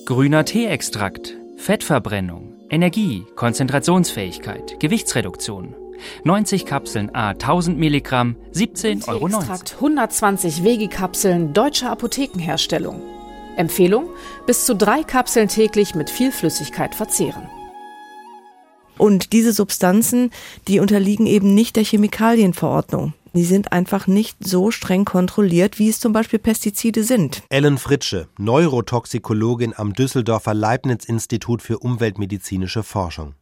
Grüner 0.07 0.45
Teeextrakt, 0.45 1.37
Fettverbrennung, 1.57 2.57
Energie, 2.69 3.27
Konzentrationsfähigkeit, 3.37 4.81
Gewichtsreduktion. 4.81 5.77
90 6.25 6.67
Kapseln 6.67 7.15
A 7.15 7.31
1000 7.31 7.79
Milligramm, 7.79 8.37
17,90 8.55 9.09
Euro. 9.09 9.27
Extrakt 9.27 9.75
120 9.75 10.65
Veggie-Kapseln 10.65 11.53
deutscher 11.53 11.91
Apothekenherstellung. 11.91 13.01
Empfehlung: 13.57 14.09
bis 14.47 14.65
zu 14.65 14.75
drei 14.75 15.03
Kapseln 15.03 15.49
täglich 15.49 15.95
mit 15.95 16.11
viel 16.11 16.33
Flüssigkeit 16.33 16.95
verzehren. 16.95 17.49
Und 18.99 19.33
diese 19.33 19.53
Substanzen, 19.53 20.31
die 20.69 20.79
unterliegen 20.79 21.27
eben 21.27 21.55
nicht 21.55 21.77
der 21.77 21.85
Chemikalienverordnung. 21.85 23.15
Die 23.33 23.45
sind 23.45 23.73
einfach 23.73 24.07
nicht 24.07 24.37
so 24.41 24.71
streng 24.71 25.05
kontrolliert, 25.05 25.79
wie 25.79 25.89
es 25.89 26.01
zum 26.01 26.13
Beispiel 26.13 26.39
Pestizide 26.39 27.05
sind. 27.05 27.43
Ellen 27.49 27.79
Fritsche, 27.79 28.29
Neurotoxikologin 28.39 29.73
am 29.77 29.93
Düsseldorfer 29.93 30.53
Leibniz-Institut 30.53 31.63
für 31.63 31.79
umweltmedizinische 31.79 32.83
Forschung. 32.83 33.35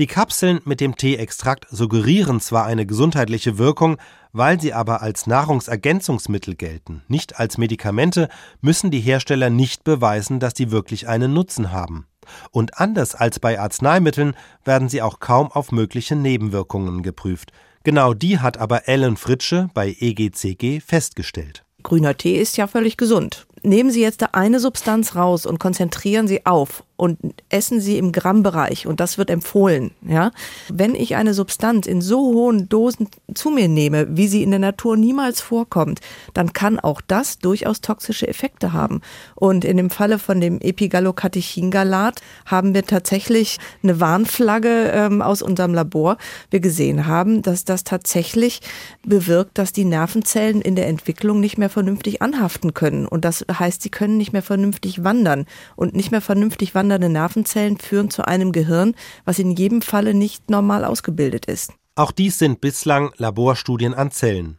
Die 0.00 0.08
Kapseln 0.08 0.60
mit 0.64 0.80
dem 0.80 0.96
Teeextrakt 0.96 1.68
suggerieren 1.70 2.40
zwar 2.40 2.66
eine 2.66 2.84
gesundheitliche 2.84 3.58
Wirkung, 3.58 3.96
weil 4.32 4.60
sie 4.60 4.72
aber 4.72 5.02
als 5.02 5.28
Nahrungsergänzungsmittel 5.28 6.56
gelten, 6.56 7.02
nicht 7.06 7.38
als 7.38 7.58
Medikamente, 7.58 8.28
müssen 8.60 8.90
die 8.90 8.98
Hersteller 8.98 9.50
nicht 9.50 9.84
beweisen, 9.84 10.40
dass 10.40 10.54
sie 10.56 10.72
wirklich 10.72 11.06
einen 11.06 11.32
Nutzen 11.32 11.70
haben. 11.70 12.08
Und 12.50 12.80
anders 12.80 13.14
als 13.14 13.38
bei 13.38 13.60
Arzneimitteln 13.60 14.34
werden 14.64 14.88
sie 14.88 15.00
auch 15.00 15.20
kaum 15.20 15.52
auf 15.52 15.70
mögliche 15.70 16.16
Nebenwirkungen 16.16 17.04
geprüft. 17.04 17.52
Genau 17.84 18.14
die 18.14 18.40
hat 18.40 18.58
aber 18.58 18.88
Ellen 18.88 19.16
Fritsche 19.16 19.68
bei 19.74 19.94
EGCG 20.00 20.80
festgestellt. 20.80 21.64
Grüner 21.84 22.16
Tee 22.16 22.40
ist 22.40 22.56
ja 22.56 22.66
völlig 22.66 22.96
gesund. 22.96 23.46
Nehmen 23.62 23.90
Sie 23.90 24.02
jetzt 24.02 24.34
eine 24.34 24.58
Substanz 24.58 25.14
raus 25.14 25.46
und 25.46 25.58
konzentrieren 25.58 26.26
Sie 26.26 26.44
auf 26.44 26.82
und 26.96 27.18
essen 27.48 27.80
sie 27.80 27.98
im 27.98 28.12
Grammbereich 28.12 28.86
und 28.86 29.00
das 29.00 29.18
wird 29.18 29.28
empfohlen, 29.28 29.90
ja. 30.06 30.30
Wenn 30.68 30.94
ich 30.94 31.16
eine 31.16 31.34
Substanz 31.34 31.86
in 31.86 32.00
so 32.00 32.18
hohen 32.18 32.68
Dosen 32.68 33.08
zu 33.34 33.50
mir 33.50 33.66
nehme, 33.66 34.16
wie 34.16 34.28
sie 34.28 34.44
in 34.44 34.50
der 34.50 34.60
Natur 34.60 34.96
niemals 34.96 35.40
vorkommt, 35.40 36.00
dann 36.34 36.52
kann 36.52 36.78
auch 36.78 37.00
das 37.00 37.38
durchaus 37.38 37.80
toxische 37.80 38.28
Effekte 38.28 38.72
haben. 38.72 39.00
Und 39.34 39.64
in 39.64 39.76
dem 39.76 39.90
Falle 39.90 40.20
von 40.20 40.40
dem 40.40 40.60
Epigallocatechingalat 40.60 42.20
haben 42.46 42.74
wir 42.74 42.84
tatsächlich 42.84 43.58
eine 43.82 43.98
Warnflagge 43.98 44.92
ähm, 44.94 45.20
aus 45.20 45.42
unserem 45.42 45.74
Labor. 45.74 46.16
Wir 46.50 46.60
gesehen 46.60 47.06
haben, 47.06 47.42
dass 47.42 47.64
das 47.64 47.82
tatsächlich 47.82 48.60
bewirkt, 49.04 49.58
dass 49.58 49.72
die 49.72 49.84
Nervenzellen 49.84 50.60
in 50.60 50.76
der 50.76 50.86
Entwicklung 50.86 51.40
nicht 51.40 51.58
mehr 51.58 51.70
vernünftig 51.70 52.22
anhaften 52.22 52.72
können. 52.72 53.06
Und 53.06 53.24
das 53.24 53.44
heißt, 53.52 53.82
sie 53.82 53.90
können 53.90 54.16
nicht 54.16 54.32
mehr 54.32 54.42
vernünftig 54.42 55.02
wandern 55.02 55.46
und 55.74 55.96
nicht 55.96 56.12
mehr 56.12 56.20
vernünftig 56.20 56.74
wandern 56.74 56.83
wandernde 56.84 57.08
Nervenzellen 57.08 57.78
führen 57.78 58.10
zu 58.10 58.26
einem 58.26 58.52
Gehirn, 58.52 58.94
was 59.24 59.38
in 59.38 59.52
jedem 59.52 59.80
Falle 59.80 60.12
nicht 60.12 60.50
normal 60.50 60.84
ausgebildet 60.84 61.46
ist. 61.46 61.72
Auch 61.94 62.12
dies 62.12 62.38
sind 62.38 62.60
bislang 62.60 63.10
Laborstudien 63.16 63.94
an 63.94 64.10
Zellen. 64.10 64.58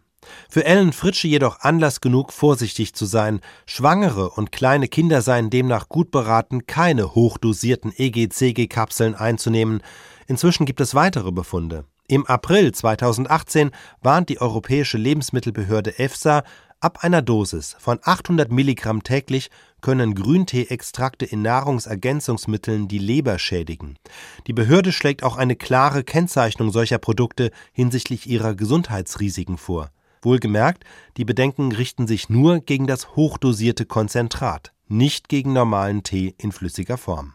Für 0.49 0.65
Ellen 0.65 0.91
Fritsche 0.91 1.27
jedoch 1.27 1.59
Anlass 1.59 2.01
genug, 2.01 2.33
vorsichtig 2.33 2.95
zu 2.95 3.05
sein. 3.05 3.41
Schwangere 3.67 4.31
und 4.31 4.51
kleine 4.51 4.87
Kinder 4.87 5.21
seien 5.21 5.51
demnach 5.51 5.87
gut 5.87 6.09
beraten, 6.09 6.65
keine 6.65 7.13
hochdosierten 7.13 7.93
EGCG-Kapseln 7.95 9.13
einzunehmen. 9.13 9.83
Inzwischen 10.25 10.65
gibt 10.65 10.81
es 10.81 10.95
weitere 10.95 11.31
Befunde. 11.31 11.85
Im 12.07 12.25
April 12.25 12.71
2018 12.71 13.69
warnt 14.01 14.29
die 14.29 14.41
Europäische 14.41 14.97
Lebensmittelbehörde 14.97 15.99
EFSA, 15.99 16.43
ab 16.85 17.03
einer 17.03 17.23
Dosis 17.23 17.75
von 17.79 17.99
800 18.03 18.51
Milligramm 18.51 19.01
täglich 19.01 19.49
können 19.81 20.13
Grüntee-Extrakte 20.13 21.25
in 21.25 21.41
Nahrungsergänzungsmitteln 21.41 22.87
die 22.87 22.99
Leber 22.99 23.39
schädigen. 23.39 23.97
Die 24.45 24.53
Behörde 24.53 24.91
schlägt 24.91 25.23
auch 25.23 25.35
eine 25.35 25.55
klare 25.55 26.03
Kennzeichnung 26.03 26.71
solcher 26.71 26.99
Produkte 26.99 27.49
hinsichtlich 27.73 28.27
ihrer 28.27 28.53
Gesundheitsrisiken 28.53 29.57
vor. 29.57 29.89
Wohlgemerkt, 30.21 30.83
die 31.17 31.25
Bedenken 31.25 31.71
richten 31.71 32.05
sich 32.05 32.29
nur 32.29 32.59
gegen 32.59 32.85
das 32.85 33.15
hochdosierte 33.15 33.87
Konzentrat, 33.87 34.71
nicht 34.87 35.27
gegen 35.27 35.53
normalen 35.53 36.03
Tee 36.03 36.35
in 36.37 36.51
flüssiger 36.51 36.99
Form. 36.99 37.33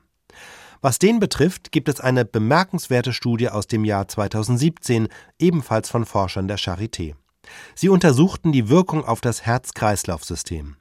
Was 0.81 1.01
den 1.01 1.19
betrifft, 1.19 1.73
gibt 1.73 1.89
es 1.89 1.99
eine 1.99 2.25
bemerkenswerte 2.25 3.13
Studie 3.13 3.49
aus 3.49 3.67
dem 3.67 3.85
Jahr 3.85 4.07
2017, 4.07 5.09
ebenfalls 5.41 5.91
von 5.91 6.05
Forschern 6.05 6.47
der 6.47 6.59
Charité. 6.59 7.15
Sie 7.75 7.89
untersuchten 7.89 8.53
die 8.53 8.69
Wirkung 8.69 9.05
auf 9.05 9.21
das 9.21 9.43
Herz-Kreislauf-System. 9.43 10.77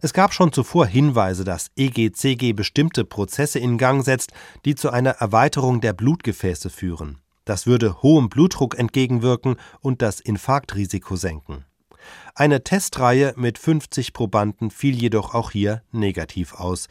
Es 0.00 0.12
gab 0.12 0.32
schon 0.32 0.52
zuvor 0.52 0.86
Hinweise, 0.86 1.44
dass 1.44 1.70
EGCG 1.76 2.52
bestimmte 2.52 3.04
Prozesse 3.04 3.58
in 3.58 3.78
Gang 3.78 4.04
setzt, 4.04 4.32
die 4.64 4.74
zu 4.74 4.90
einer 4.90 5.10
Erweiterung 5.10 5.80
der 5.80 5.92
Blutgefäße 5.92 6.70
führen. 6.70 7.18
Das 7.44 7.66
würde 7.66 8.02
hohem 8.02 8.28
Blutdruck 8.28 8.78
entgegenwirken 8.78 9.56
und 9.80 10.02
das 10.02 10.20
Infarktrisiko 10.20 11.16
senken. 11.16 11.64
Eine 12.34 12.64
Testreihe 12.64 13.34
mit 13.36 13.58
50 13.58 14.12
Probanden 14.12 14.70
fiel 14.70 14.94
jedoch 14.94 15.34
auch 15.34 15.50
hier 15.50 15.82
negativ 15.92 16.54
aus 16.54 16.88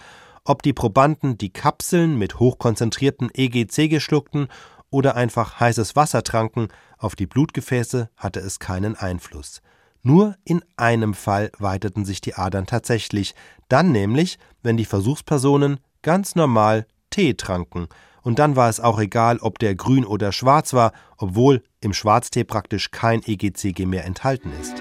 ob 0.49 0.63
die 0.63 0.73
Probanden 0.73 1.38
die 1.38 1.51
Kapseln 1.51 2.17
mit 2.17 2.39
hochkonzentriertem 2.39 3.29
EGC 3.32 3.88
geschluckten 3.88 4.47
oder 4.89 5.15
einfach 5.15 5.60
heißes 5.60 5.95
Wasser 5.95 6.23
tranken, 6.23 6.69
auf 6.97 7.15
die 7.15 7.28
Blutgefäße 7.28 8.10
hatte 8.17 8.39
es 8.39 8.60
keinen 8.60 8.95
Einfluss. 8.95 9.62
Nur 10.02 10.36
in 10.45 10.63
einem 10.78 11.13
Fall 11.13 11.52
weiteten 11.60 12.06
sich 12.06 12.21
die 12.21 12.36
Adern 12.36 12.65
tatsächlich, 12.65 13.36
dann 13.67 13.91
nämlich, 13.91 14.39
wenn 14.63 14.78
die 14.78 14.86
Versuchspersonen 14.86 15.80
ganz 16.02 16.36
normal 16.36 16.88
Tee 17.10 17.34
tranken, 17.34 17.88
und 18.21 18.38
dann 18.39 18.56
war 18.56 18.69
es 18.69 18.80
auch 18.80 18.99
egal, 18.99 19.39
ob 19.39 19.60
der 19.60 19.75
grün 19.75 20.06
oder 20.06 20.32
schwarz 20.32 20.73
war, 20.73 20.91
obwohl 21.17 21.63
im 21.82 21.93
Schwarztee 21.93 22.43
praktisch 22.43 22.91
kein 22.91 23.21
EGCG 23.25 23.86
mehr 23.86 24.06
enthalten 24.06 24.52
ist. 24.60 24.75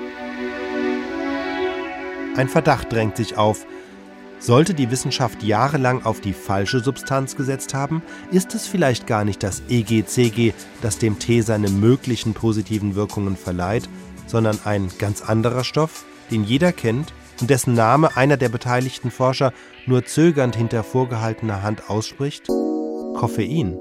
Ein 2.36 2.48
Verdacht 2.48 2.92
drängt 2.92 3.16
sich 3.16 3.36
auf, 3.36 3.66
sollte 4.38 4.74
die 4.74 4.90
Wissenschaft 4.90 5.42
jahrelang 5.42 6.04
auf 6.04 6.20
die 6.20 6.32
falsche 6.32 6.80
Substanz 6.80 7.36
gesetzt 7.36 7.74
haben? 7.74 8.02
Ist 8.30 8.54
es 8.54 8.66
vielleicht 8.66 9.06
gar 9.06 9.24
nicht 9.24 9.42
das 9.42 9.62
EGCG, 9.68 10.52
das 10.82 10.98
dem 10.98 11.18
Tee 11.18 11.40
seine 11.40 11.70
möglichen 11.70 12.34
positiven 12.34 12.94
Wirkungen 12.94 13.36
verleiht, 13.36 13.88
sondern 14.26 14.58
ein 14.64 14.90
ganz 14.98 15.22
anderer 15.22 15.64
Stoff, 15.64 16.04
den 16.30 16.44
jeder 16.44 16.72
kennt 16.72 17.12
und 17.40 17.50
dessen 17.50 17.74
Name 17.74 18.16
einer 18.16 18.36
der 18.36 18.48
beteiligten 18.48 19.10
Forscher 19.10 19.52
nur 19.86 20.04
zögernd 20.04 20.56
hinter 20.56 20.84
vorgehaltener 20.84 21.62
Hand 21.62 21.88
ausspricht? 21.90 22.46
Koffein. 22.46 23.78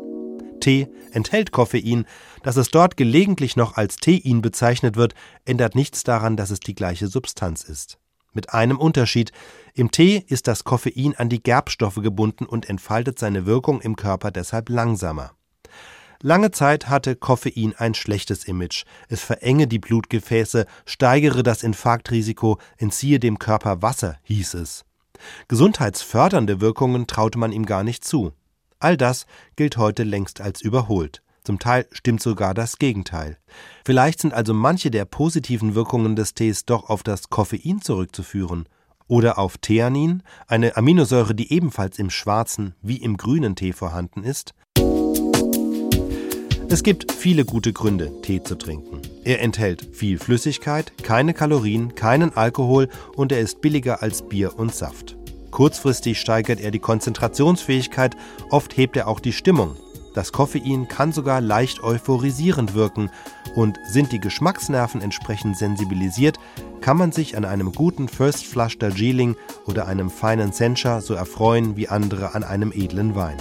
Tee 0.60 0.88
enthält 1.12 1.52
Koffein. 1.52 2.06
Dass 2.44 2.56
es 2.56 2.70
dort 2.70 2.98
gelegentlich 2.98 3.56
noch 3.56 3.78
als 3.78 3.98
Tein 3.98 4.42
bezeichnet 4.42 4.96
wird, 4.96 5.14
ändert 5.46 5.76
nichts 5.76 6.04
daran, 6.04 6.38
dass 6.38 6.50
es 6.50 6.60
die 6.60 6.76
gleiche 6.76 7.08
Substanz 7.08 7.64
ist. 7.64 8.00
Mit 8.34 8.54
einem 8.54 8.78
Unterschied. 8.78 9.32
Im 9.74 9.92
Tee 9.92 10.24
ist 10.28 10.48
das 10.48 10.64
Koffein 10.64 11.16
an 11.16 11.30
die 11.30 11.42
Gerbstoffe 11.42 12.02
gebunden 12.02 12.46
und 12.46 12.70
entfaltet 12.70 13.20
seine 13.20 13.46
Wirkung 13.46 13.82
im 13.82 13.96
Körper 13.96 14.32
deshalb 14.32 14.70
langsamer. 14.70 15.32
Lange 16.22 16.50
Zeit 16.52 16.90
hatte 16.90 17.16
Koffein 17.16 17.76
ein 17.78 17.94
schlechtes 17.94 18.46
Image. 18.46 18.86
Es 19.08 19.22
verenge 19.22 19.68
die 19.68 19.80
Blutgefäße, 19.80 20.66
steigere 20.86 21.44
das 21.44 21.62
Infarktrisiko, 21.62 22.58
entziehe 22.78 23.20
dem 23.20 23.38
Körper 23.38 23.82
Wasser, 23.84 24.18
hieß 24.24 24.56
es. 24.56 24.84
Gesundheitsfördernde 25.48 26.60
Wirkungen 26.60 27.06
traute 27.08 27.38
man 27.38 27.52
ihm 27.52 27.66
gar 27.66 27.84
nicht 27.84 28.04
zu. 28.04 28.34
All 28.80 28.98
das 28.98 29.26
gilt 29.56 29.78
heute 29.78 30.04
längst 30.04 30.42
als 30.42 30.62
überholt. 30.62 31.22
Zum 31.48 31.60
Teil 31.60 31.86
stimmt 31.94 32.22
sogar 32.22 32.54
das 32.54 32.78
Gegenteil. 32.78 33.38
Vielleicht 33.86 34.20
sind 34.20 34.34
also 34.34 34.54
manche 34.54 34.92
der 34.92 35.06
positiven 35.06 35.76
Wirkungen 35.76 36.18
des 36.18 36.34
Tees 36.34 36.66
doch 36.66 36.90
auf 36.90 37.04
das 37.04 37.30
Koffein 37.30 37.82
zurückzuführen 37.82 38.68
oder 39.08 39.38
auf 39.38 39.58
Theanin, 39.58 40.24
eine 40.48 40.76
Aminosäure, 40.76 41.34
die 41.34 41.54
ebenfalls 41.54 42.00
im 42.00 42.10
schwarzen 42.10 42.76
wie 42.82 42.98
im 42.98 43.16
grünen 43.16 43.56
Tee 43.56 43.72
vorhanden 43.72 44.26
ist. 44.26 44.56
Es 46.68 46.84
gibt 46.84 47.14
viele 47.14 47.46
gute 47.46 47.72
Gründe, 47.72 48.12
Tee 48.24 48.44
zu 48.44 48.58
trinken. 48.58 49.02
Er 49.24 49.42
enthält 49.42 49.96
viel 49.96 50.20
Flüssigkeit, 50.20 51.02
keine 51.02 51.34
Kalorien, 51.34 51.96
keinen 51.96 52.36
Alkohol 52.36 52.90
und 53.16 53.32
er 53.32 53.40
ist 53.40 53.62
billiger 53.62 54.04
als 54.04 54.28
Bier 54.28 54.60
und 54.60 54.76
Saft. 54.76 55.16
Kurzfristig 55.52 56.20
steigert 56.20 56.60
er 56.60 56.72
die 56.72 56.80
Konzentrationsfähigkeit, 56.80 58.18
oft 58.50 58.76
hebt 58.76 58.98
er 58.98 59.08
auch 59.08 59.22
die 59.22 59.32
Stimmung. 59.32 59.78
Das 60.18 60.32
Koffein 60.32 60.88
kann 60.88 61.12
sogar 61.12 61.42
leicht 61.42 61.84
euphorisierend 61.84 62.74
wirken 62.74 63.12
und 63.54 63.78
sind 63.88 64.12
die 64.12 64.20
Geschmacksnerven 64.20 65.00
entsprechend 65.00 65.60
sensibilisiert, 65.60 66.40
kann 66.82 66.98
man 66.98 67.12
sich 67.12 67.38
an 67.38 67.46
einem 67.46 67.72
guten 67.72 68.08
First 68.08 68.44
Flush 68.48 68.80
Darjeeling 68.80 69.36
oder 69.68 69.88
einem 69.88 70.10
feinen 70.10 70.54
Sencha 70.54 71.02
so 71.02 71.14
erfreuen 71.14 71.78
wie 71.78 71.88
andere 71.88 72.34
an 72.34 72.44
einem 72.44 72.72
edlen 72.72 73.14
Wein. 73.14 73.38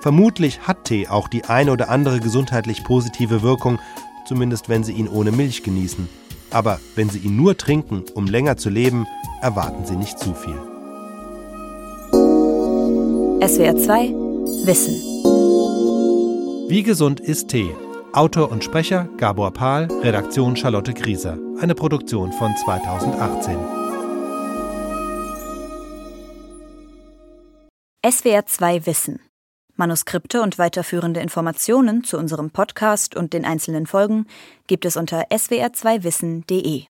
Vermutlich 0.00 0.60
hat 0.68 0.84
Tee 0.84 1.08
auch 1.08 1.26
die 1.26 1.46
eine 1.46 1.72
oder 1.72 1.88
andere 1.88 2.20
gesundheitlich 2.20 2.84
positive 2.84 3.40
Wirkung, 3.40 3.78
zumindest 4.26 4.68
wenn 4.68 4.84
Sie 4.84 4.92
ihn 4.92 5.08
ohne 5.08 5.32
Milch 5.32 5.62
genießen. 5.62 6.06
Aber 6.50 6.80
wenn 6.96 7.08
Sie 7.08 7.20
ihn 7.20 7.34
nur 7.34 7.56
trinken, 7.56 8.04
um 8.12 8.26
länger 8.26 8.58
zu 8.58 8.68
leben, 8.68 9.06
erwarten 9.40 9.86
Sie 9.86 9.96
nicht 9.96 10.18
zu 10.18 10.34
viel. 10.34 10.58
SWR 13.40 13.74
2 13.74 14.28
Wissen 14.66 15.17
wie 16.68 16.82
gesund 16.82 17.18
ist 17.18 17.48
Tee? 17.48 17.74
Autor 18.12 18.50
und 18.50 18.62
Sprecher 18.62 19.08
Gabor 19.16 19.52
Pahl, 19.52 19.88
Redaktion 20.02 20.54
Charlotte 20.54 20.92
Grieser. 20.92 21.38
Eine 21.60 21.74
Produktion 21.74 22.30
von 22.32 22.54
2018. 22.64 23.56
SWR 28.06 28.44
2 28.44 28.86
Wissen. 28.86 29.20
Manuskripte 29.76 30.42
und 30.42 30.58
weiterführende 30.58 31.20
Informationen 31.20 32.04
zu 32.04 32.18
unserem 32.18 32.50
Podcast 32.50 33.16
und 33.16 33.32
den 33.32 33.46
einzelnen 33.46 33.86
Folgen 33.86 34.26
gibt 34.66 34.84
es 34.84 34.96
unter 34.98 35.28
swr2wissen.de. 35.30 36.84